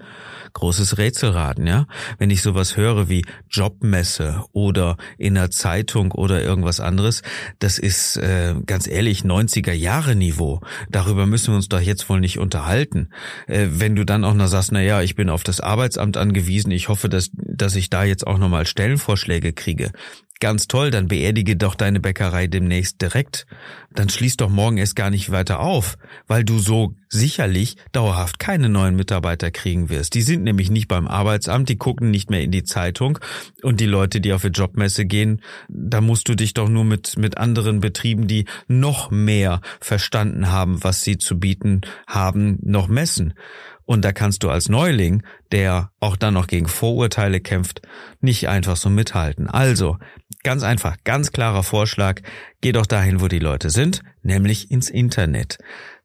Großes 0.53 0.97
Rätselraten, 0.97 1.67
ja. 1.67 1.85
Wenn 2.17 2.29
ich 2.29 2.41
sowas 2.41 2.75
höre 2.75 3.09
wie 3.09 3.23
Jobmesse 3.49 4.43
oder 4.51 4.97
in 5.17 5.35
der 5.35 5.51
Zeitung 5.51 6.11
oder 6.11 6.41
irgendwas 6.41 6.79
anderes, 6.79 7.21
das 7.59 7.77
ist 7.77 8.17
äh, 8.17 8.55
ganz 8.65 8.87
ehrlich 8.87 9.21
90er 9.21 9.73
Jahre 9.73 10.15
Niveau. 10.15 10.61
Darüber 10.89 11.25
müssen 11.25 11.53
wir 11.53 11.55
uns 11.55 11.69
doch 11.69 11.81
jetzt 11.81 12.09
wohl 12.09 12.19
nicht 12.19 12.39
unterhalten. 12.39 13.09
Äh, 13.47 13.67
wenn 13.71 13.95
du 13.95 14.05
dann 14.05 14.23
auch 14.23 14.33
noch 14.33 14.47
sagst, 14.47 14.71
na 14.71 14.81
ja, 14.81 15.01
ich 15.01 15.15
bin 15.15 15.29
auf 15.29 15.43
das 15.43 15.61
Arbeitsamt 15.61 16.17
angewiesen, 16.17 16.71
ich 16.71 16.89
hoffe, 16.89 17.09
dass 17.09 17.29
dass 17.33 17.75
ich 17.75 17.89
da 17.89 18.03
jetzt 18.03 18.25
auch 18.25 18.37
nochmal 18.37 18.65
Stellenvorschläge 18.65 19.53
kriege. 19.53 19.91
Ganz 20.41 20.67
toll, 20.69 20.89
dann 20.89 21.09
beerdige 21.09 21.57
doch 21.57 21.75
deine 21.75 21.99
Bäckerei 21.99 22.47
demnächst 22.47 23.01
direkt. 23.01 23.45
Dann 23.91 24.07
schließ 24.07 24.37
doch 24.37 24.49
morgen 24.49 24.77
erst 24.77 24.95
gar 24.95 25.09
nicht 25.09 25.31
weiter 25.31 25.59
auf, 25.59 25.97
weil 26.27 26.45
du 26.45 26.59
so 26.59 26.95
sicherlich 27.09 27.75
dauerhaft 27.91 28.39
keine 28.39 28.69
neuen 28.69 28.95
Mitarbeiter 28.95 29.51
kriegen 29.51 29.89
wirst. 29.89 30.13
Die 30.13 30.21
sind 30.21 30.43
nämlich 30.43 30.69
nicht 30.69 30.87
beim 30.87 31.09
Arbeitsamt, 31.09 31.67
die 31.67 31.77
gucken 31.77 32.09
nicht 32.09 32.29
mehr 32.29 32.41
in 32.41 32.51
die 32.51 32.63
Zeitung 32.63 33.19
und 33.63 33.81
die 33.81 33.85
Leute, 33.85 34.21
die 34.21 34.31
auf 34.31 34.43
die 34.43 34.47
Jobmesse 34.47 35.05
gehen, 35.05 35.41
da 35.67 35.99
musst 35.99 36.29
du 36.29 36.35
dich 36.35 36.53
doch 36.53 36.69
nur 36.69 36.85
mit, 36.85 37.17
mit 37.17 37.37
anderen 37.37 37.81
Betrieben, 37.81 38.27
die 38.27 38.45
noch 38.69 39.11
mehr 39.11 39.59
verstanden 39.81 40.49
haben, 40.49 40.81
was 40.85 41.03
sie 41.03 41.17
zu 41.17 41.37
bieten 41.37 41.81
haben, 42.07 42.59
noch 42.61 42.87
messen. 42.87 43.33
Und 43.89 44.05
da 44.05 44.11
kannst 44.11 44.43
du 44.43 44.51
als 44.51 44.69
Neuling, 44.69 45.23
der 45.51 45.89
auch 45.99 46.15
dann 46.15 46.35
noch 46.35 46.45
gegen 46.45 46.67
Vorurteile 46.67 47.39
kämpft, 47.39 47.81
nicht 48.21 48.47
einfach 48.47 48.75
so 48.75 48.87
mithalten. 48.87 49.49
Also, 49.49 49.97
ganz 50.43 50.61
einfach, 50.61 50.97
ganz 51.05 51.31
klarer 51.31 51.63
Vorschlag, 51.63 52.21
geh 52.61 52.71
doch 52.71 52.85
dahin, 52.85 53.19
wo 53.19 53.27
die 53.27 53.39
Leute 53.39 53.71
sind, 53.71 54.03
nämlich 54.21 54.69
ins 54.69 54.91
Internet. 54.91 55.57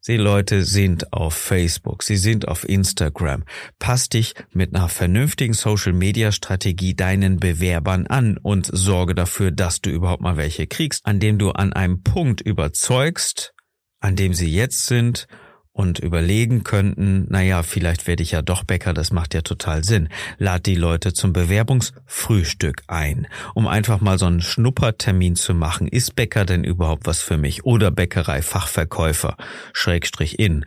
Die 0.07 0.17
Leute 0.17 0.63
sind 0.63 1.13
auf 1.13 1.35
Facebook, 1.35 2.01
sie 2.01 2.17
sind 2.17 2.47
auf 2.47 2.67
Instagram. 2.67 3.43
Pass 3.77 4.09
dich 4.09 4.33
mit 4.51 4.75
einer 4.75 4.89
vernünftigen 4.89 5.53
Social-Media-Strategie 5.53 6.95
deinen 6.95 7.39
Bewerbern 7.39 8.07
an 8.07 8.39
und 8.39 8.65
sorge 8.65 9.13
dafür, 9.13 9.51
dass 9.51 9.81
du 9.81 9.91
überhaupt 9.91 10.23
mal 10.23 10.37
welche 10.37 10.65
kriegst, 10.65 11.05
an 11.05 11.19
dem 11.19 11.37
du 11.37 11.51
an 11.51 11.71
einem 11.71 12.01
Punkt 12.01 12.41
überzeugst, 12.41 13.53
an 13.99 14.15
dem 14.15 14.33
sie 14.33 14.51
jetzt 14.51 14.87
sind 14.87 15.27
und 15.75 15.99
überlegen 15.99 16.63
könnten, 16.63 17.25
naja, 17.29 17.61
vielleicht 17.61 18.07
werde 18.07 18.23
ich 18.23 18.31
ja 18.31 18.41
doch 18.41 18.63
Bäcker, 18.63 18.93
das 18.93 19.11
macht 19.11 19.33
ja 19.33 19.41
total 19.41 19.83
Sinn. 19.83 20.07
Lad 20.37 20.65
die 20.65 20.75
Leute 20.75 21.11
zum 21.11 21.33
Bewerbungsfrühstück 21.33 22.83
ein, 22.87 23.27
um 23.55 23.67
einfach 23.67 23.99
mal 23.99 24.17
so 24.17 24.25
einen 24.25 24.41
Schnuppertermin 24.41 25.35
zu 25.35 25.53
machen. 25.53 25.89
Ist 25.89 26.15
Bäcker 26.15 26.45
denn 26.45 26.63
überhaupt 26.63 27.07
was 27.07 27.21
für 27.21 27.37
mich? 27.37 27.65
Oder 27.65 27.91
Bäckerei 27.91 28.41
Fachverkäufer, 28.41 29.35
Schrägstrich 29.73 30.39
in. 30.39 30.65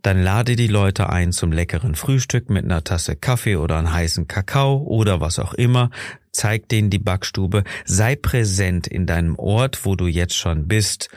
Dann 0.00 0.22
lade 0.22 0.56
die 0.56 0.66
Leute 0.66 1.10
ein 1.10 1.30
zum 1.32 1.52
leckeren 1.52 1.94
Frühstück 1.94 2.48
mit 2.48 2.64
einer 2.64 2.84
Tasse 2.84 3.16
Kaffee 3.16 3.56
oder 3.56 3.76
einem 3.76 3.92
heißen 3.92 4.28
Kakao 4.28 4.78
oder 4.78 5.20
was 5.20 5.38
auch 5.38 5.52
immer. 5.52 5.90
Zeig 6.32 6.70
denen 6.70 6.88
die 6.88 6.98
Backstube. 6.98 7.64
Sei 7.84 8.16
präsent 8.16 8.86
in 8.86 9.04
deinem 9.04 9.38
Ort, 9.38 9.84
wo 9.84 9.94
du 9.94 10.06
jetzt 10.06 10.36
schon 10.36 10.68
bist 10.68 11.10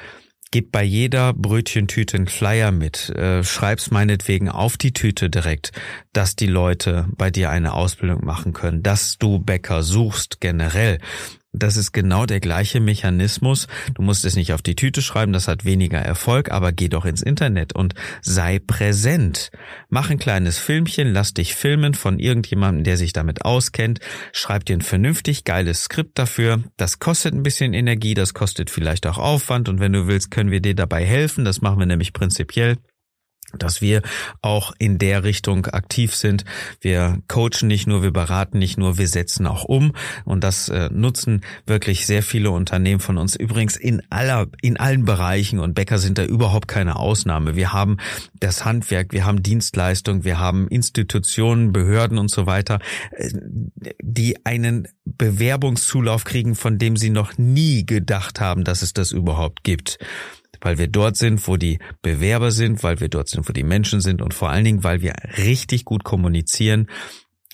Gib 0.52 0.72
bei 0.72 0.84
jeder 0.84 1.34
Brötchentüte 1.34 2.18
einen 2.18 2.28
Flyer 2.28 2.72
mit. 2.72 3.10
Äh, 3.10 3.44
schreib's 3.44 3.92
meinetwegen 3.92 4.50
auf 4.50 4.78
die 4.78 4.94
Tüte 4.94 5.30
direkt, 5.30 5.72
dass 6.14 6.36
die 6.36 6.48
Leute 6.48 7.08
bei 7.18 7.30
dir 7.30 7.50
eine 7.50 7.74
Ausbildung 7.74 8.26
machen 8.26 8.54
können, 8.54 8.84
dass 8.84 9.18
du 9.18 9.40
Bäcker 9.40 9.84
suchst 9.84 10.40
generell. 10.40 11.00
Das 11.58 11.76
ist 11.76 11.92
genau 11.92 12.26
der 12.26 12.40
gleiche 12.40 12.80
Mechanismus. 12.80 13.68
Du 13.96 14.02
musst 14.02 14.26
es 14.26 14.36
nicht 14.36 14.54
auf 14.54 14.62
die 14.62 14.76
Tüte 14.76 15.02
schreiben, 15.02 15.34
das 15.34 15.48
hat 15.48 15.66
weniger 15.66 16.00
Erfolg, 16.00 16.52
aber 16.52 16.72
geh 16.72 16.88
doch 16.88 17.06
ins 17.06 17.22
Internet 17.22 17.74
und 17.74 17.96
sei 18.22 18.60
präsent. 18.60 19.50
Mach 19.90 20.10
ein 20.10 20.20
kleines 20.20 20.60
Filmchen, 20.60 21.14
lass 21.14 21.34
dich 21.34 21.56
filmen 21.56 21.96
von 21.96 22.20
irgendjemandem, 22.20 22.84
der 22.84 22.98
sich 22.98 23.14
damit 23.14 23.44
auskennt. 23.44 24.00
Schreib 24.34 24.66
dir 24.66 24.78
ein 24.78 24.82
vernünftig 24.82 25.44
geiles 25.46 25.84
Skript 25.84 26.20
dafür. 26.20 26.64
Das 26.78 27.00
kostet 27.00 27.34
ein 27.34 27.44
bisschen 27.44 27.74
Energie, 27.74 28.14
das 28.14 28.34
kostet 28.34 28.70
vielleicht 28.70 29.08
auch 29.08 29.18
Aufwand 29.18 29.70
und 29.70 29.80
wenn 29.80 29.94
du 29.94 30.08
willst, 30.08 30.30
können 30.32 30.52
wir 30.52 30.62
dir 30.62 30.76
dabei 30.76 31.06
helfen. 31.06 31.44
Das 31.44 31.62
machen 31.62 31.80
wir 31.80 31.86
nämlich 31.88 32.14
prinzipiell 32.14 32.78
dass 33.54 33.82
wir 33.82 34.02
auch 34.42 34.74
in 34.78 34.98
der 34.98 35.24
Richtung 35.24 35.68
aktiv 35.68 36.14
sind. 36.16 36.44
Wir 36.82 37.20
coachen 37.28 37.68
nicht 37.68 37.88
nur, 37.88 38.04
wir 38.04 38.12
beraten 38.12 38.60
nicht 38.60 38.78
nur, 38.78 38.98
wir 38.98 39.08
setzen 39.08 39.48
auch 39.48 39.64
um 39.64 39.94
und 40.26 40.44
das 40.44 40.68
äh, 40.70 40.90
nutzen 40.92 41.42
wirklich 41.66 42.06
sehr 42.06 42.24
viele 42.24 42.52
Unternehmen 42.52 43.00
von 43.00 43.18
uns. 43.18 43.36
Übrigens 43.36 43.78
in 43.78 44.02
aller, 44.10 44.48
in 44.62 44.78
allen 44.78 45.06
Bereichen 45.06 45.60
und 45.60 45.76
Bäcker 45.76 45.98
sind 45.98 46.18
da 46.18 46.26
überhaupt 46.26 46.68
keine 46.68 46.98
Ausnahme. 46.98 47.56
Wir 47.56 47.72
haben 47.72 47.98
das 48.40 48.66
Handwerk, 48.66 49.14
wir 49.14 49.26
haben 49.26 49.42
Dienstleistung, 49.42 50.26
wir 50.26 50.40
haben 50.40 50.68
Institutionen, 50.68 51.72
Behörden 51.72 52.18
und 52.18 52.30
so 52.30 52.48
weiter, 52.48 52.80
äh, 53.12 53.30
die 54.02 54.46
einen 54.46 54.90
Bewerbungszulauf 55.06 56.26
kriegen, 56.26 56.56
von 56.56 56.78
dem 56.78 56.98
sie 56.98 57.10
noch 57.10 57.38
nie 57.38 57.86
gedacht 57.86 58.42
haben, 58.42 58.66
dass 58.66 58.82
es 58.82 58.92
das 58.92 59.14
überhaupt 59.14 59.64
gibt 59.64 60.00
weil 60.62 60.78
wir 60.78 60.88
dort 60.88 61.18
sind, 61.18 61.48
wo 61.48 61.58
die 61.58 61.80
Bewerber 62.02 62.52
sind, 62.52 62.84
weil 62.84 63.00
wir 63.00 63.10
dort 63.10 63.30
sind, 63.30 63.48
wo 63.48 63.54
die 63.54 63.64
Menschen 63.64 64.02
sind 64.02 64.22
und 64.22 64.34
vor 64.34 64.50
allen 64.50 64.66
Dingen, 64.66 64.84
weil 64.84 65.02
wir 65.02 65.14
richtig 65.38 65.86
gut 65.86 66.04
kommunizieren. 66.04 66.88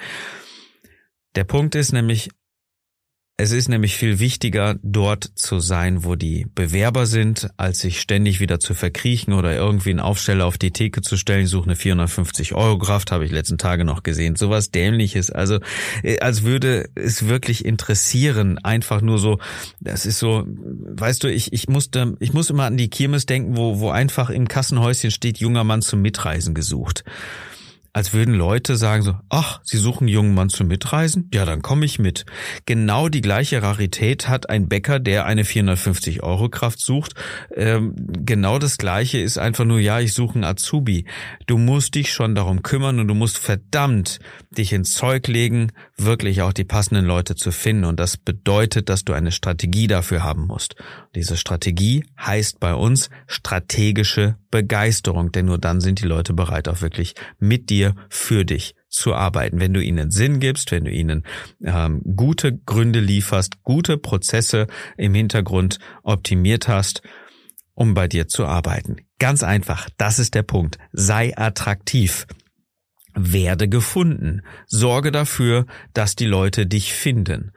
Der 1.36 1.46
Punkt 1.46 1.76
ist 1.76 1.94
nämlich, 1.94 2.32
es 3.38 3.52
ist 3.52 3.68
nämlich 3.68 3.98
viel 3.98 4.20
wichtiger, 4.20 4.78
dort 4.82 5.30
zu 5.36 5.60
sein, 5.60 6.06
wo 6.06 6.16
die 6.16 6.48
Bewerber 6.56 7.06
sind, 7.06 7.50
als 7.58 7.80
sich 7.80 8.00
ständig 8.00 8.40
wieder 8.40 8.62
zu 8.62 8.74
verkriechen 8.74 9.34
oder 9.34 9.54
irgendwie 9.54 9.90
einen 9.90 10.00
Aufsteller 10.00 10.46
auf 10.46 10.58
die 10.58 10.72
Theke 10.72 11.02
zu 11.02 11.18
stellen. 11.18 11.46
suche 11.46 11.66
eine 11.66 11.76
450 11.76 12.56
Euro 12.56 12.78
Kraft, 12.78 13.12
habe 13.12 13.26
ich 13.26 13.32
letzten 13.32 13.58
Tage 13.58 13.84
noch 13.84 14.04
gesehen. 14.04 14.38
Sowas 14.38 14.72
dämliches. 14.72 15.32
Also, 15.32 15.60
äh, 16.02 16.20
als 16.20 16.44
würde 16.44 16.88
es 16.96 17.28
wirklich 17.28 17.66
interessieren. 17.66 18.58
Einfach 18.60 19.02
nur 19.02 19.20
so, 19.20 19.40
das 19.82 20.06
ist 20.06 20.20
so, 20.20 20.46
weißt 20.48 21.22
du, 21.26 21.28
ich, 21.28 21.52
ich 21.52 21.68
musste, 21.68 22.16
ich 22.22 22.32
muss 22.32 22.50
immer 22.50 22.64
an 22.64 22.78
die 22.78 22.90
Kirmes 22.90 23.26
denken, 23.26 23.58
wo, 23.58 23.80
wo 23.80 23.90
einfach 23.90 24.30
im 24.30 24.48
Kassenhäuschen 24.48 25.12
steht, 25.12 25.40
junger 25.40 25.66
Mann 25.66 25.82
zum 25.82 26.02
Mitreisen 26.02 26.54
gesucht 26.54 27.04
als 27.96 28.12
würden 28.12 28.34
Leute 28.34 28.76
sagen 28.76 29.04
so, 29.04 29.16
ach, 29.30 29.62
Sie 29.64 29.78
suchen 29.78 30.04
einen 30.04 30.10
jungen 30.10 30.34
Mann 30.34 30.50
zum 30.50 30.68
Mitreisen? 30.68 31.30
Ja, 31.34 31.46
dann 31.46 31.62
komme 31.62 31.86
ich 31.86 31.98
mit. 31.98 32.26
Genau 32.66 33.08
die 33.08 33.22
gleiche 33.22 33.62
Rarität 33.64 34.28
hat 34.28 34.50
ein 34.50 34.68
Bäcker, 34.68 35.00
der 35.00 35.26
eine 35.26 35.46
450 35.46 36.22
Euro 36.22 36.50
Kraft 36.50 36.82
sucht. 36.82 37.14
Ähm, 37.56 37.96
genau 37.96 38.60
das 38.60 38.78
gleiche 38.78 39.20
ist 39.20 39.38
einfach 39.38 39.64
nur, 39.64 39.80
ja, 39.80 40.02
ich 40.02 40.12
suche 40.12 40.36
einen 40.36 40.44
Azubi. 40.44 41.06
Du 41.48 41.58
musst 41.58 41.96
dich 41.96 42.12
schon 42.12 42.36
darum 42.36 42.64
kümmern 42.64 43.00
und 43.00 43.08
du 43.08 43.14
musst 43.14 43.38
verdammt 43.38 44.20
dich 44.52 44.74
ins 44.74 44.94
Zeug 44.94 45.30
legen, 45.30 45.72
wirklich 45.98 46.42
auch 46.42 46.54
die 46.54 46.64
passenden 46.64 47.06
Leute 47.06 47.36
zu 47.36 47.52
finden. 47.52 47.86
Und 47.86 48.00
das 48.00 48.18
bedeutet, 48.18 48.90
dass 48.90 49.04
du 49.06 49.14
eine 49.14 49.32
Strategie 49.32 49.88
dafür 49.88 50.24
haben 50.24 50.48
musst. 50.48 50.76
Diese 51.16 51.38
Strategie 51.38 52.06
heißt 52.20 52.60
bei 52.60 52.74
uns 52.74 53.10
strategische 53.28 54.38
Begeisterung, 54.52 55.32
denn 55.32 55.46
nur 55.46 55.58
dann 55.58 55.82
sind 55.82 56.02
die 56.02 56.08
Leute 56.08 56.34
bereit, 56.34 56.68
auch 56.68 56.82
wirklich 56.82 57.16
mit 57.40 57.70
dir, 57.70 57.96
für 58.10 58.46
dich 58.46 58.76
zu 58.90 59.14
arbeiten. 59.14 59.60
Wenn 59.60 59.74
du 59.74 59.82
ihnen 59.82 60.12
Sinn 60.12 60.40
gibst, 60.40 60.72
wenn 60.72 60.86
du 60.86 60.92
ihnen 60.92 61.24
ähm, 61.64 62.02
gute 62.16 62.58
Gründe 62.58 63.00
lieferst, 63.00 63.64
gute 63.64 63.98
Prozesse 63.98 64.68
im 64.98 65.14
Hintergrund 65.14 65.80
optimiert 66.04 66.68
hast, 66.68 67.02
um 67.74 67.94
bei 67.94 68.08
dir 68.08 68.28
zu 68.28 68.46
arbeiten. 68.46 68.98
Ganz 69.20 69.44
einfach, 69.44 69.90
das 69.98 70.20
ist 70.20 70.34
der 70.34 70.44
Punkt. 70.44 70.78
Sei 70.92 71.38
attraktiv. 71.38 72.26
Werde 73.16 73.68
gefunden. 73.70 74.42
Sorge 74.68 75.12
dafür, 75.12 75.66
dass 75.94 76.16
die 76.16 76.26
Leute 76.26 76.68
dich 76.68 76.94
finden. 76.94 77.52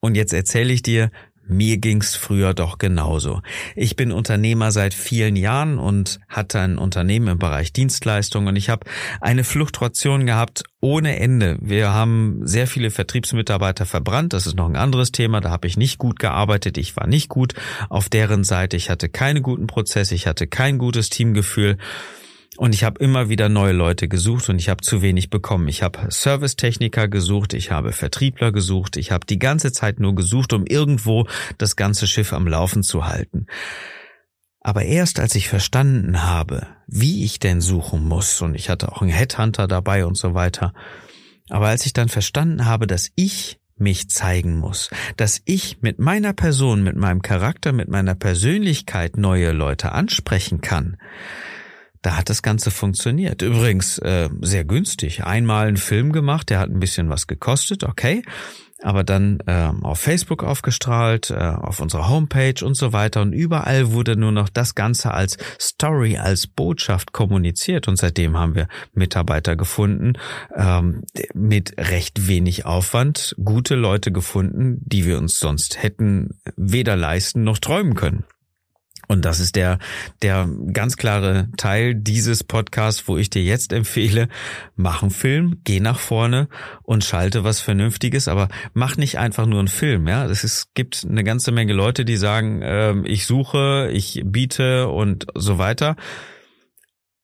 Und 0.00 0.16
jetzt 0.16 0.34
erzähle 0.34 0.72
ich 0.72 0.82
dir, 0.82 1.10
mir 1.46 1.76
ging's 1.76 2.14
früher 2.16 2.54
doch 2.54 2.78
genauso. 2.78 3.42
Ich 3.76 3.96
bin 3.96 4.12
Unternehmer 4.12 4.72
seit 4.72 4.94
vielen 4.94 5.36
Jahren 5.36 5.78
und 5.78 6.20
hatte 6.28 6.60
ein 6.60 6.78
Unternehmen 6.78 7.28
im 7.28 7.38
Bereich 7.38 7.72
Dienstleistungen 7.72 8.48
und 8.48 8.56
ich 8.56 8.70
habe 8.70 8.86
eine 9.20 9.44
Fluktuation 9.44 10.24
gehabt 10.24 10.64
ohne 10.80 11.18
Ende. 11.18 11.58
Wir 11.60 11.92
haben 11.92 12.40
sehr 12.46 12.66
viele 12.66 12.90
Vertriebsmitarbeiter 12.90 13.84
verbrannt. 13.84 14.32
Das 14.32 14.46
ist 14.46 14.56
noch 14.56 14.68
ein 14.68 14.76
anderes 14.76 15.12
Thema. 15.12 15.40
Da 15.40 15.50
habe 15.50 15.66
ich 15.66 15.76
nicht 15.76 15.98
gut 15.98 16.18
gearbeitet. 16.18 16.78
Ich 16.78 16.96
war 16.96 17.06
nicht 17.06 17.28
gut 17.28 17.54
auf 17.88 18.08
deren 18.08 18.44
Seite. 18.44 18.76
Ich 18.76 18.88
hatte 18.88 19.08
keine 19.08 19.42
guten 19.42 19.66
Prozesse. 19.66 20.14
Ich 20.14 20.26
hatte 20.26 20.46
kein 20.46 20.78
gutes 20.78 21.10
Teamgefühl. 21.10 21.76
Und 22.56 22.74
ich 22.74 22.84
habe 22.84 23.02
immer 23.02 23.28
wieder 23.28 23.48
neue 23.48 23.72
Leute 23.72 24.06
gesucht 24.06 24.48
und 24.48 24.58
ich 24.58 24.68
habe 24.68 24.82
zu 24.82 25.02
wenig 25.02 25.28
bekommen. 25.28 25.66
Ich 25.68 25.82
habe 25.82 26.06
Servicetechniker 26.08 27.08
gesucht, 27.08 27.52
ich 27.52 27.70
habe 27.70 27.92
Vertriebler 27.92 28.52
gesucht, 28.52 28.96
ich 28.96 29.10
habe 29.10 29.26
die 29.26 29.38
ganze 29.38 29.72
Zeit 29.72 29.98
nur 29.98 30.14
gesucht, 30.14 30.52
um 30.52 30.64
irgendwo 30.66 31.26
das 31.58 31.74
ganze 31.74 32.06
Schiff 32.06 32.32
am 32.32 32.46
Laufen 32.46 32.82
zu 32.82 33.06
halten. 33.06 33.46
Aber 34.60 34.84
erst 34.84 35.20
als 35.20 35.34
ich 35.34 35.48
verstanden 35.48 36.22
habe, 36.22 36.66
wie 36.86 37.24
ich 37.24 37.38
denn 37.38 37.60
suchen 37.60 38.04
muss, 38.04 38.40
und 38.40 38.54
ich 38.54 38.70
hatte 38.70 38.92
auch 38.92 39.02
einen 39.02 39.10
Headhunter 39.10 39.66
dabei 39.66 40.06
und 40.06 40.16
so 40.16 40.34
weiter, 40.34 40.72
aber 41.50 41.68
als 41.68 41.84
ich 41.84 41.92
dann 41.92 42.08
verstanden 42.08 42.64
habe, 42.64 42.86
dass 42.86 43.10
ich 43.16 43.58
mich 43.76 44.08
zeigen 44.08 44.58
muss, 44.58 44.88
dass 45.16 45.42
ich 45.44 45.82
mit 45.82 45.98
meiner 45.98 46.32
Person, 46.32 46.82
mit 46.82 46.96
meinem 46.96 47.20
Charakter, 47.20 47.72
mit 47.72 47.88
meiner 47.88 48.14
Persönlichkeit 48.14 49.16
neue 49.16 49.52
Leute 49.52 49.92
ansprechen 49.92 50.60
kann, 50.60 50.96
da 52.04 52.18
hat 52.18 52.28
das 52.28 52.42
Ganze 52.42 52.70
funktioniert. 52.70 53.40
Übrigens 53.40 53.98
äh, 53.98 54.28
sehr 54.42 54.64
günstig. 54.64 55.24
Einmal 55.24 55.68
einen 55.68 55.78
Film 55.78 56.12
gemacht, 56.12 56.50
der 56.50 56.58
hat 56.58 56.68
ein 56.68 56.78
bisschen 56.78 57.08
was 57.08 57.26
gekostet, 57.26 57.82
okay. 57.82 58.22
Aber 58.82 59.04
dann 59.04 59.38
äh, 59.46 59.70
auf 59.80 60.00
Facebook 60.00 60.44
aufgestrahlt, 60.44 61.30
äh, 61.30 61.34
auf 61.36 61.80
unserer 61.80 62.10
Homepage 62.10 62.62
und 62.62 62.76
so 62.76 62.92
weiter. 62.92 63.22
Und 63.22 63.32
überall 63.32 63.92
wurde 63.92 64.16
nur 64.16 64.32
noch 64.32 64.50
das 64.50 64.74
Ganze 64.74 65.14
als 65.14 65.38
Story, 65.58 66.18
als 66.18 66.46
Botschaft 66.46 67.12
kommuniziert. 67.12 67.88
Und 67.88 67.96
seitdem 67.96 68.36
haben 68.36 68.54
wir 68.54 68.68
Mitarbeiter 68.92 69.56
gefunden, 69.56 70.12
ähm, 70.54 71.04
mit 71.32 71.78
recht 71.78 72.28
wenig 72.28 72.66
Aufwand, 72.66 73.34
gute 73.42 73.76
Leute 73.76 74.12
gefunden, 74.12 74.82
die 74.84 75.06
wir 75.06 75.16
uns 75.16 75.38
sonst 75.38 75.82
hätten 75.82 76.38
weder 76.56 76.96
leisten 76.96 77.44
noch 77.44 77.56
träumen 77.56 77.94
können. 77.94 78.24
Und 79.08 79.24
das 79.24 79.40
ist 79.40 79.56
der, 79.56 79.78
der 80.22 80.48
ganz 80.72 80.96
klare 80.96 81.48
Teil 81.56 81.94
dieses 81.94 82.44
Podcasts, 82.44 83.06
wo 83.08 83.16
ich 83.18 83.30
dir 83.30 83.42
jetzt 83.42 83.72
empfehle, 83.72 84.28
mach 84.76 85.02
einen 85.02 85.10
Film, 85.10 85.60
geh 85.64 85.80
nach 85.80 85.98
vorne 85.98 86.48
und 86.82 87.04
schalte 87.04 87.44
was 87.44 87.60
Vernünftiges, 87.60 88.28
aber 88.28 88.48
mach 88.72 88.96
nicht 88.96 89.18
einfach 89.18 89.46
nur 89.46 89.58
einen 89.58 89.68
Film, 89.68 90.08
ja. 90.08 90.26
Es 90.26 90.44
ist, 90.44 90.74
gibt 90.74 91.06
eine 91.08 91.24
ganze 91.24 91.52
Menge 91.52 91.72
Leute, 91.72 92.04
die 92.04 92.16
sagen, 92.16 92.62
äh, 92.62 92.94
ich 93.04 93.26
suche, 93.26 93.90
ich 93.92 94.22
biete 94.24 94.88
und 94.88 95.26
so 95.34 95.58
weiter. 95.58 95.96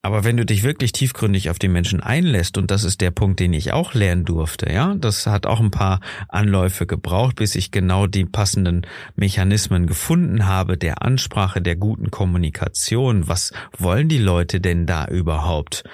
Aber 0.02 0.24
wenn 0.24 0.38
du 0.38 0.46
dich 0.46 0.62
wirklich 0.62 0.92
tiefgründig 0.92 1.50
auf 1.50 1.58
die 1.58 1.68
Menschen 1.68 2.00
einlässt, 2.00 2.56
und 2.56 2.70
das 2.70 2.84
ist 2.84 3.02
der 3.02 3.10
Punkt, 3.10 3.38
den 3.38 3.52
ich 3.52 3.72
auch 3.72 3.92
lernen 3.92 4.24
durfte, 4.24 4.72
ja, 4.72 4.94
das 4.94 5.26
hat 5.26 5.44
auch 5.44 5.60
ein 5.60 5.70
paar 5.70 6.00
Anläufe 6.28 6.86
gebraucht, 6.86 7.36
bis 7.36 7.54
ich 7.54 7.70
genau 7.70 8.06
die 8.06 8.24
passenden 8.24 8.86
Mechanismen 9.14 9.86
gefunden 9.86 10.46
habe, 10.46 10.78
der 10.78 11.02
Ansprache, 11.02 11.60
der 11.60 11.76
guten 11.76 12.10
Kommunikation. 12.10 13.28
Was 13.28 13.52
wollen 13.76 14.08
die 14.08 14.18
Leute 14.18 14.60
denn 14.60 14.86
da 14.86 15.06
überhaupt? 15.06 15.84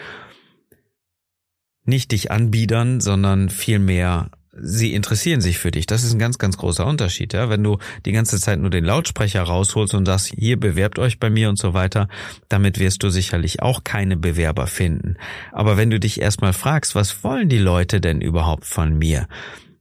Nicht 1.84 2.12
dich 2.12 2.30
anbiedern, 2.30 3.00
sondern 3.00 3.48
vielmehr 3.48 4.30
sie 4.60 4.94
interessieren 4.94 5.40
sich 5.40 5.58
für 5.58 5.70
dich. 5.70 5.86
Das 5.86 6.04
ist 6.04 6.12
ein 6.12 6.18
ganz, 6.18 6.38
ganz 6.38 6.56
großer 6.56 6.86
Unterschied. 6.86 7.32
Ja? 7.32 7.48
Wenn 7.48 7.62
du 7.62 7.78
die 8.04 8.12
ganze 8.12 8.40
Zeit 8.40 8.58
nur 8.58 8.70
den 8.70 8.84
Lautsprecher 8.84 9.42
rausholst 9.42 9.94
und 9.94 10.06
sagst, 10.06 10.32
hier 10.36 10.58
bewerbt 10.58 10.98
euch 10.98 11.18
bei 11.18 11.30
mir 11.30 11.48
und 11.48 11.58
so 11.58 11.74
weiter, 11.74 12.08
damit 12.48 12.78
wirst 12.78 13.02
du 13.02 13.10
sicherlich 13.10 13.62
auch 13.62 13.84
keine 13.84 14.16
Bewerber 14.16 14.66
finden. 14.66 15.16
Aber 15.52 15.76
wenn 15.76 15.90
du 15.90 16.00
dich 16.00 16.20
erstmal 16.20 16.52
fragst, 16.52 16.94
was 16.94 17.22
wollen 17.24 17.48
die 17.48 17.58
Leute 17.58 18.00
denn 18.00 18.20
überhaupt 18.20 18.64
von 18.64 18.96
mir? 18.98 19.26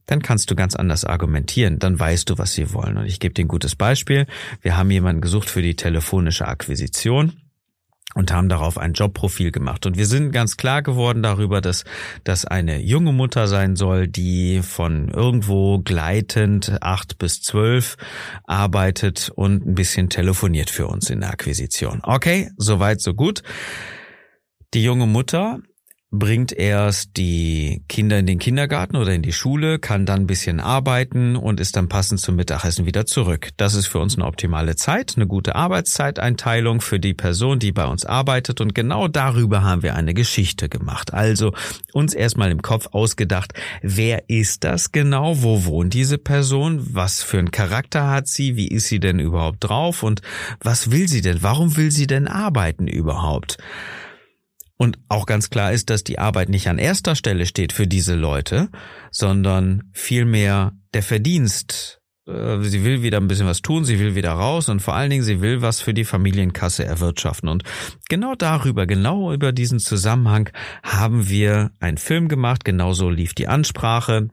dann 0.08 0.22
kannst 0.22 0.52
du 0.52 0.54
ganz 0.54 0.76
anders 0.76 1.04
argumentieren. 1.04 1.80
Dann 1.80 1.98
weißt 1.98 2.30
du, 2.30 2.38
was 2.38 2.52
sie 2.52 2.72
wollen. 2.72 2.96
Und 2.96 3.06
ich 3.06 3.18
gebe 3.18 3.34
dir 3.34 3.44
ein 3.44 3.48
gutes 3.48 3.74
Beispiel. 3.74 4.26
Wir 4.62 4.76
haben 4.76 4.88
jemanden 4.88 5.20
gesucht 5.20 5.50
für 5.50 5.62
die 5.62 5.74
telefonische 5.74 6.46
Akquisition 6.46 7.32
und 8.14 8.32
haben 8.32 8.48
darauf 8.48 8.78
ein 8.78 8.94
Jobprofil 8.94 9.52
gemacht. 9.52 9.84
Und 9.84 9.98
wir 9.98 10.06
sind 10.06 10.32
ganz 10.32 10.56
klar 10.56 10.82
geworden 10.82 11.22
darüber, 11.22 11.60
dass 11.60 11.84
das 12.24 12.44
eine 12.44 12.80
junge 12.80 13.12
Mutter 13.12 13.46
sein 13.46 13.76
soll, 13.76 14.08
die 14.08 14.62
von 14.62 15.08
irgendwo 15.08 15.80
gleitend 15.80 16.78
acht 16.80 17.18
bis 17.18 17.42
zwölf 17.42 17.96
arbeitet 18.44 19.30
und 19.34 19.66
ein 19.66 19.74
bisschen 19.74 20.08
telefoniert 20.08 20.70
für 20.70 20.86
uns 20.86 21.10
in 21.10 21.20
der 21.20 21.30
Akquisition. 21.30 22.00
Okay, 22.02 22.50
soweit, 22.56 23.00
so 23.00 23.12
gut. 23.12 23.42
Die 24.72 24.82
junge 24.82 25.06
Mutter 25.06 25.60
bringt 26.18 26.52
erst 26.52 27.16
die 27.16 27.82
Kinder 27.88 28.18
in 28.18 28.26
den 28.26 28.38
Kindergarten 28.38 28.96
oder 28.96 29.12
in 29.12 29.22
die 29.22 29.32
Schule, 29.32 29.78
kann 29.78 30.06
dann 30.06 30.22
ein 30.22 30.26
bisschen 30.26 30.60
arbeiten 30.60 31.36
und 31.36 31.60
ist 31.60 31.76
dann 31.76 31.88
passend 31.88 32.20
zum 32.20 32.36
Mittagessen 32.36 32.86
wieder 32.86 33.06
zurück. 33.06 33.50
Das 33.56 33.74
ist 33.74 33.86
für 33.86 33.98
uns 33.98 34.16
eine 34.16 34.26
optimale 34.26 34.76
Zeit, 34.76 35.14
eine 35.16 35.26
gute 35.26 35.54
Arbeitszeiteinteilung 35.56 36.80
für 36.80 36.98
die 36.98 37.14
Person, 37.14 37.58
die 37.58 37.72
bei 37.72 37.86
uns 37.86 38.04
arbeitet 38.04 38.60
und 38.60 38.74
genau 38.74 39.08
darüber 39.08 39.62
haben 39.62 39.82
wir 39.82 39.94
eine 39.94 40.14
Geschichte 40.14 40.68
gemacht. 40.68 41.12
Also 41.14 41.52
uns 41.92 42.14
erstmal 42.14 42.50
im 42.50 42.62
Kopf 42.62 42.88
ausgedacht, 42.92 43.52
wer 43.82 44.28
ist 44.28 44.64
das 44.64 44.92
genau, 44.92 45.42
wo 45.42 45.64
wohnt 45.64 45.94
diese 45.94 46.18
Person, 46.18 46.94
was 46.94 47.22
für 47.22 47.38
einen 47.38 47.50
Charakter 47.50 48.08
hat 48.08 48.28
sie, 48.28 48.56
wie 48.56 48.68
ist 48.68 48.88
sie 48.88 49.00
denn 49.00 49.18
überhaupt 49.18 49.58
drauf 49.60 50.02
und 50.02 50.22
was 50.60 50.90
will 50.90 51.08
sie 51.08 51.20
denn, 51.20 51.42
warum 51.42 51.76
will 51.76 51.90
sie 51.90 52.06
denn 52.06 52.28
arbeiten 52.28 52.88
überhaupt? 52.88 53.58
Und 54.78 54.98
auch 55.08 55.26
ganz 55.26 55.50
klar 55.50 55.72
ist, 55.72 55.90
dass 55.90 56.04
die 56.04 56.18
Arbeit 56.18 56.48
nicht 56.48 56.68
an 56.68 56.78
erster 56.78 57.16
Stelle 57.16 57.46
steht 57.46 57.72
für 57.72 57.86
diese 57.86 58.14
Leute, 58.14 58.68
sondern 59.10 59.84
vielmehr 59.92 60.72
der 60.92 61.02
Verdienst. 61.02 62.00
Äh, 62.26 62.60
sie 62.60 62.84
will 62.84 63.02
wieder 63.02 63.18
ein 63.18 63.28
bisschen 63.28 63.46
was 63.46 63.62
tun, 63.62 63.84
sie 63.84 63.98
will 63.98 64.14
wieder 64.14 64.32
raus 64.32 64.68
und 64.68 64.80
vor 64.80 64.94
allen 64.94 65.10
Dingen, 65.10 65.22
sie 65.22 65.40
will 65.40 65.62
was 65.62 65.80
für 65.80 65.94
die 65.94 66.04
Familienkasse 66.04 66.84
erwirtschaften. 66.84 67.48
Und 67.48 67.62
genau 68.08 68.34
darüber, 68.34 68.86
genau 68.86 69.32
über 69.32 69.52
diesen 69.52 69.78
Zusammenhang 69.78 70.50
haben 70.82 71.28
wir 71.28 71.70
einen 71.80 71.98
Film 71.98 72.28
gemacht. 72.28 72.64
Genauso 72.64 73.08
lief 73.08 73.32
die 73.34 73.48
Ansprache. 73.48 74.28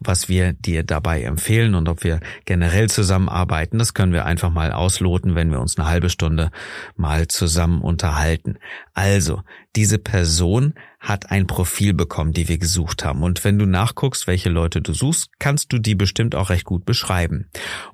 was 0.00 0.28
wir 0.28 0.52
dir 0.52 0.82
dabei 0.84 1.22
empfehlen 1.22 1.74
und 1.74 1.88
ob 1.88 2.04
wir 2.04 2.20
generell 2.44 2.88
zusammenarbeiten. 2.88 3.78
Das 3.78 3.94
können 3.94 4.12
wir 4.12 4.24
einfach 4.24 4.50
mal 4.50 4.72
ausloten, 4.72 5.34
wenn 5.34 5.50
wir 5.50 5.60
uns 5.60 5.78
eine 5.78 5.88
halbe 5.88 6.10
Stunde 6.10 6.50
mal 6.96 7.28
zusammen 7.28 7.80
unterhalten. 7.80 8.58
Also, 8.94 9.42
diese 9.76 9.98
Person 9.98 10.74
hat 10.98 11.30
ein 11.30 11.46
Profil 11.46 11.94
bekommen, 11.94 12.32
die 12.32 12.48
wir 12.48 12.58
gesucht 12.58 13.04
haben. 13.04 13.22
Und 13.22 13.44
wenn 13.44 13.58
du 13.58 13.66
nachguckst, 13.66 14.26
welche 14.26 14.48
Leute 14.48 14.80
du 14.80 14.92
suchst, 14.92 15.30
kannst 15.38 15.72
du 15.72 15.78
die 15.78 15.94
bestimmt 15.94 16.34
auch 16.34 16.50
recht 16.50 16.64
gut 16.64 16.84
beschreiben. 16.84 17.50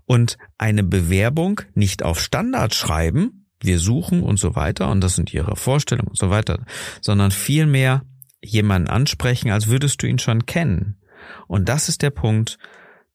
Und 0.06 0.38
eine 0.58 0.82
Bewerbung 0.82 1.60
nicht 1.74 2.02
auf 2.02 2.20
Standard 2.20 2.74
schreiben, 2.74 3.46
wir 3.60 3.78
suchen 3.78 4.22
und 4.22 4.38
so 4.38 4.56
weiter, 4.56 4.90
und 4.90 5.00
das 5.00 5.14
sind 5.14 5.32
ihre 5.32 5.56
Vorstellungen 5.56 6.08
und 6.08 6.18
so 6.18 6.30
weiter, 6.30 6.64
sondern 7.00 7.30
vielmehr 7.30 8.02
jemanden 8.42 8.88
ansprechen, 8.88 9.50
als 9.50 9.68
würdest 9.68 10.02
du 10.02 10.06
ihn 10.06 10.18
schon 10.18 10.46
kennen. 10.46 10.98
Und 11.46 11.68
das 11.68 11.88
ist 11.88 12.02
der 12.02 12.10
Punkt, 12.10 12.58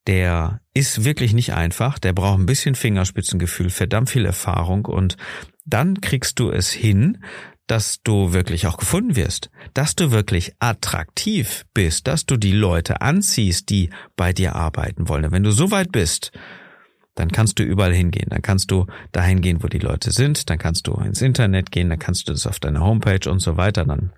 der 0.06 0.60
ist 0.74 1.04
wirklich 1.04 1.32
nicht 1.34 1.52
einfach, 1.52 1.98
der 1.98 2.12
braucht 2.12 2.38
ein 2.38 2.46
bisschen 2.46 2.74
Fingerspitzengefühl, 2.74 3.70
verdammt 3.70 4.10
viel 4.10 4.24
Erfahrung 4.24 4.86
und 4.86 5.16
dann 5.66 6.00
kriegst 6.00 6.38
du 6.40 6.50
es 6.50 6.70
hin, 6.70 7.18
dass 7.66 8.02
du 8.02 8.32
wirklich 8.32 8.66
auch 8.66 8.78
gefunden 8.78 9.14
wirst, 9.14 9.50
dass 9.74 9.94
du 9.94 10.10
wirklich 10.10 10.54
attraktiv 10.58 11.64
bist, 11.72 12.08
dass 12.08 12.26
du 12.26 12.36
die 12.36 12.52
Leute 12.52 13.00
anziehst, 13.00 13.70
die 13.70 13.90
bei 14.16 14.32
dir 14.32 14.56
arbeiten 14.56 15.08
wollen. 15.08 15.26
Und 15.26 15.32
wenn 15.32 15.44
du 15.44 15.52
so 15.52 15.70
weit 15.70 15.92
bist, 15.92 16.32
dann 17.14 17.30
kannst 17.30 17.58
du 17.60 17.62
überall 17.62 17.94
hingehen. 17.94 18.28
Dann 18.30 18.42
kannst 18.42 18.72
du 18.72 18.86
dahin 19.12 19.40
gehen, 19.40 19.62
wo 19.62 19.68
die 19.68 19.78
Leute 19.78 20.10
sind. 20.10 20.50
Dann 20.50 20.58
kannst 20.58 20.86
du 20.86 20.94
ins 20.94 21.22
Internet 21.22 21.70
gehen. 21.70 21.90
Dann 21.90 21.98
kannst 21.98 22.28
du 22.28 22.32
das 22.32 22.46
auf 22.46 22.58
deiner 22.58 22.80
Homepage 22.80 23.30
und 23.30 23.40
so 23.40 23.56
weiter. 23.56 23.84
Dann 23.84 24.12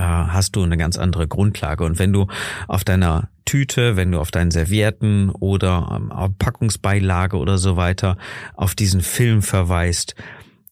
hast 0.00 0.56
du 0.56 0.62
eine 0.62 0.76
ganz 0.76 0.98
andere 0.98 1.28
Grundlage. 1.28 1.84
Und 1.84 1.98
wenn 1.98 2.12
du 2.12 2.26
auf 2.68 2.84
deiner 2.84 3.28
Tüte, 3.44 3.96
wenn 3.96 4.12
du 4.12 4.20
auf 4.20 4.30
deinen 4.30 4.50
Servietten 4.50 5.30
oder 5.30 6.00
ähm, 6.10 6.34
Packungsbeilage 6.38 7.36
oder 7.36 7.58
so 7.58 7.76
weiter 7.76 8.16
auf 8.54 8.74
diesen 8.74 9.00
Film 9.00 9.42
verweist, 9.42 10.14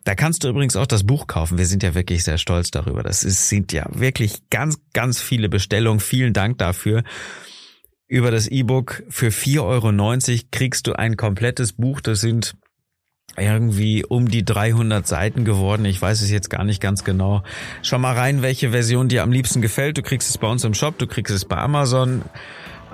Da 0.05 0.15
kannst 0.15 0.43
du 0.43 0.49
übrigens 0.49 0.75
auch 0.75 0.87
das 0.87 1.05
Buch 1.05 1.27
kaufen. 1.27 1.59
Wir 1.59 1.67
sind 1.67 1.83
ja 1.83 1.95
wirklich 1.95 2.25
sehr 2.25 2.39
stolz 2.39 2.71
darüber. 2.71 3.03
Das 3.03 3.25
ist, 3.25 3.51
sind 3.51 3.75
ja 3.75 3.85
wirklich 3.93 4.49
ganz, 4.49 4.79
ganz 4.95 5.21
viele 5.21 5.51
Bestellungen. 5.51 6.01
Vielen 6.01 6.33
Dank 6.33 6.57
dafür. 6.57 7.03
Über 8.09 8.31
das 8.31 8.47
E-Book 8.47 9.03
für 9.09 9.29
4,90 9.29 9.63
Euro 9.63 10.41
kriegst 10.53 10.87
du 10.87 10.93
ein 10.93 11.17
komplettes 11.17 11.73
Buch. 11.73 12.01
Das 12.01 12.21
sind 12.21 12.57
irgendwie 13.37 14.05
um 14.05 14.29
die 14.29 14.45
300 14.45 15.07
Seiten 15.07 15.45
geworden. 15.45 15.85
Ich 15.85 16.01
weiß 16.01 16.23
es 16.23 16.31
jetzt 16.31 16.49
gar 16.49 16.65
nicht 16.65 16.81
ganz 16.81 17.03
genau. 17.03 17.43
Schau 17.83 17.99
mal 17.99 18.15
rein, 18.15 18.43
welche 18.43 18.71
Version 18.71 19.09
dir 19.09 19.25
am 19.25 19.33
liebsten 19.33 19.61
gefällt. 19.61 19.99
Du 19.99 20.03
kriegst 20.03 20.31
es 20.31 20.39
bei 20.39 20.47
uns 20.47 20.63
im 20.65 20.75
Shop, 20.75 20.99
du 20.99 21.07
kriegst 21.07 21.35
es 21.35 21.45
bei 21.45 21.57
Amazon 21.57 22.23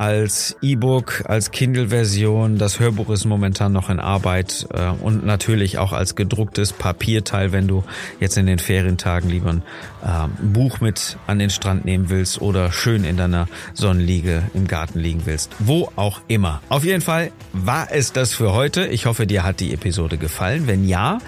als 0.02 0.56
E-Book, 0.60 1.22
als 1.28 1.52
Kindle-Version. 1.52 2.58
Das 2.58 2.80
Hörbuch 2.80 3.08
ist 3.10 3.24
momentan 3.24 3.70
noch 3.72 3.88
in 3.88 4.00
Arbeit 4.00 4.66
äh, 4.74 4.88
und 4.88 5.24
natürlich 5.24 5.78
auch 5.78 5.92
als 5.92 6.16
gedrucktes 6.16 6.72
Papierteil, 6.72 7.52
wenn 7.52 7.68
du 7.68 7.84
jetzt 8.18 8.36
in 8.36 8.46
den 8.46 8.58
Ferientagen 8.58 9.30
lieber 9.30 9.50
ein 9.50 9.62
äh, 10.02 10.26
Buch 10.42 10.80
mit 10.80 11.18
an 11.28 11.38
den 11.38 11.50
Strand 11.50 11.84
nehmen 11.84 12.10
willst 12.10 12.42
oder 12.42 12.72
schön 12.72 13.04
in 13.04 13.16
deiner 13.16 13.46
Sonnenliege 13.74 14.42
im 14.54 14.66
Garten 14.66 14.98
liegen 14.98 15.22
willst. 15.24 15.52
Wo 15.60 15.92
auch 15.94 16.20
immer. 16.26 16.60
Auf 16.68 16.82
jeden 16.82 17.00
Fall 17.00 17.30
war 17.52 17.86
es 17.92 18.12
das 18.12 18.34
für 18.34 18.52
heute. 18.52 18.86
Ich 18.86 19.06
hoffe, 19.06 19.28
dir 19.28 19.44
hat 19.44 19.60
die 19.60 19.72
Episode 19.72 20.18
gefallen. 20.18 20.66
Wenn 20.66 20.84
ja, 20.84 21.18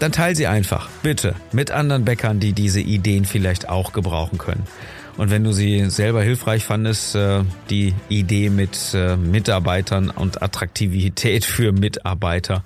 dann 0.00 0.12
teil 0.12 0.36
sie 0.36 0.46
einfach, 0.46 0.90
bitte, 1.02 1.34
mit 1.50 1.70
anderen 1.70 2.04
Bäckern, 2.04 2.40
die 2.40 2.52
diese 2.52 2.80
Ideen 2.80 3.24
vielleicht 3.24 3.70
auch 3.70 3.94
gebrauchen 3.94 4.36
können. 4.36 4.64
Und 5.20 5.30
wenn 5.30 5.44
du 5.44 5.52
sie 5.52 5.90
selber 5.90 6.22
hilfreich 6.22 6.64
fandest, 6.64 7.14
äh, 7.14 7.44
die 7.68 7.94
Idee 8.08 8.48
mit 8.48 8.94
äh, 8.94 9.18
Mitarbeitern 9.18 10.08
und 10.08 10.42
Attraktivität 10.42 11.44
für 11.44 11.72
Mitarbeiter, 11.72 12.64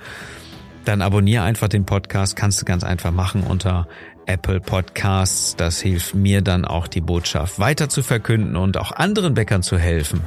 dann 0.85 1.03
abonniere 1.03 1.43
einfach 1.43 1.67
den 1.67 1.85
Podcast. 1.85 2.37
Kannst 2.37 2.61
du 2.61 2.65
ganz 2.65 2.85
einfach 2.85 3.11
machen 3.11 3.43
unter 3.43 3.89
Apple 4.27 4.61
Podcasts. 4.61 5.57
Das 5.57 5.81
hilft 5.81 6.15
mir 6.15 6.43
dann 6.43 6.65
auch 6.65 6.87
die 6.87 7.01
Botschaft 7.01 7.59
weiter 7.59 7.89
zu 7.89 8.05
verkünden 8.05 8.55
und 8.55 8.77
auch 8.77 8.93
anderen 8.93 9.35
Bäckern 9.35 9.65
zu 9.65 9.77
helfen. 9.77 10.21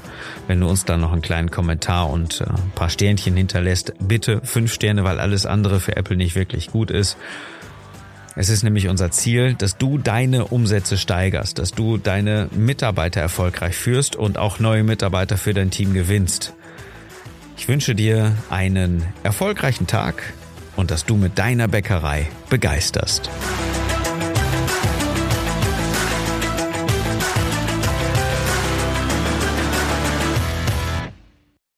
Wenn 0.47 0.59
du 0.59 0.67
uns 0.67 0.83
dann 0.83 0.99
noch 0.99 1.13
einen 1.13 1.21
kleinen 1.21 1.49
Kommentar 1.49 2.09
und 2.09 2.41
äh, 2.41 2.43
ein 2.43 2.71
paar 2.75 2.89
Sternchen 2.89 3.37
hinterlässt, 3.37 3.93
bitte 3.99 4.41
fünf 4.43 4.73
Sterne, 4.73 5.05
weil 5.05 5.21
alles 5.21 5.45
andere 5.45 5.79
für 5.79 5.95
Apple 5.95 6.17
nicht 6.17 6.35
wirklich 6.35 6.71
gut 6.71 6.91
ist. 6.91 7.15
Es 8.39 8.49
ist 8.49 8.61
nämlich 8.61 8.87
unser 8.87 9.09
Ziel, 9.09 9.55
dass 9.55 9.77
du 9.77 9.97
deine 9.97 10.45
Umsätze 10.45 10.97
steigerst, 10.97 11.57
dass 11.57 11.71
du 11.71 11.97
deine 11.97 12.49
Mitarbeiter 12.55 13.19
erfolgreich 13.19 13.75
führst 13.75 14.15
und 14.15 14.37
auch 14.37 14.59
neue 14.59 14.83
Mitarbeiter 14.83 15.37
für 15.37 15.55
dein 15.55 15.71
Team 15.71 15.95
gewinnst. 15.95 16.53
Ich 17.57 17.67
wünsche 17.67 17.95
dir 17.95 18.37
einen 18.51 19.03
erfolgreichen 19.23 19.87
Tag 19.87 20.21
und 20.75 20.91
dass 20.91 21.03
du 21.03 21.15
mit 21.15 21.39
deiner 21.39 21.67
Bäckerei 21.67 22.27
begeisterst. 22.51 23.31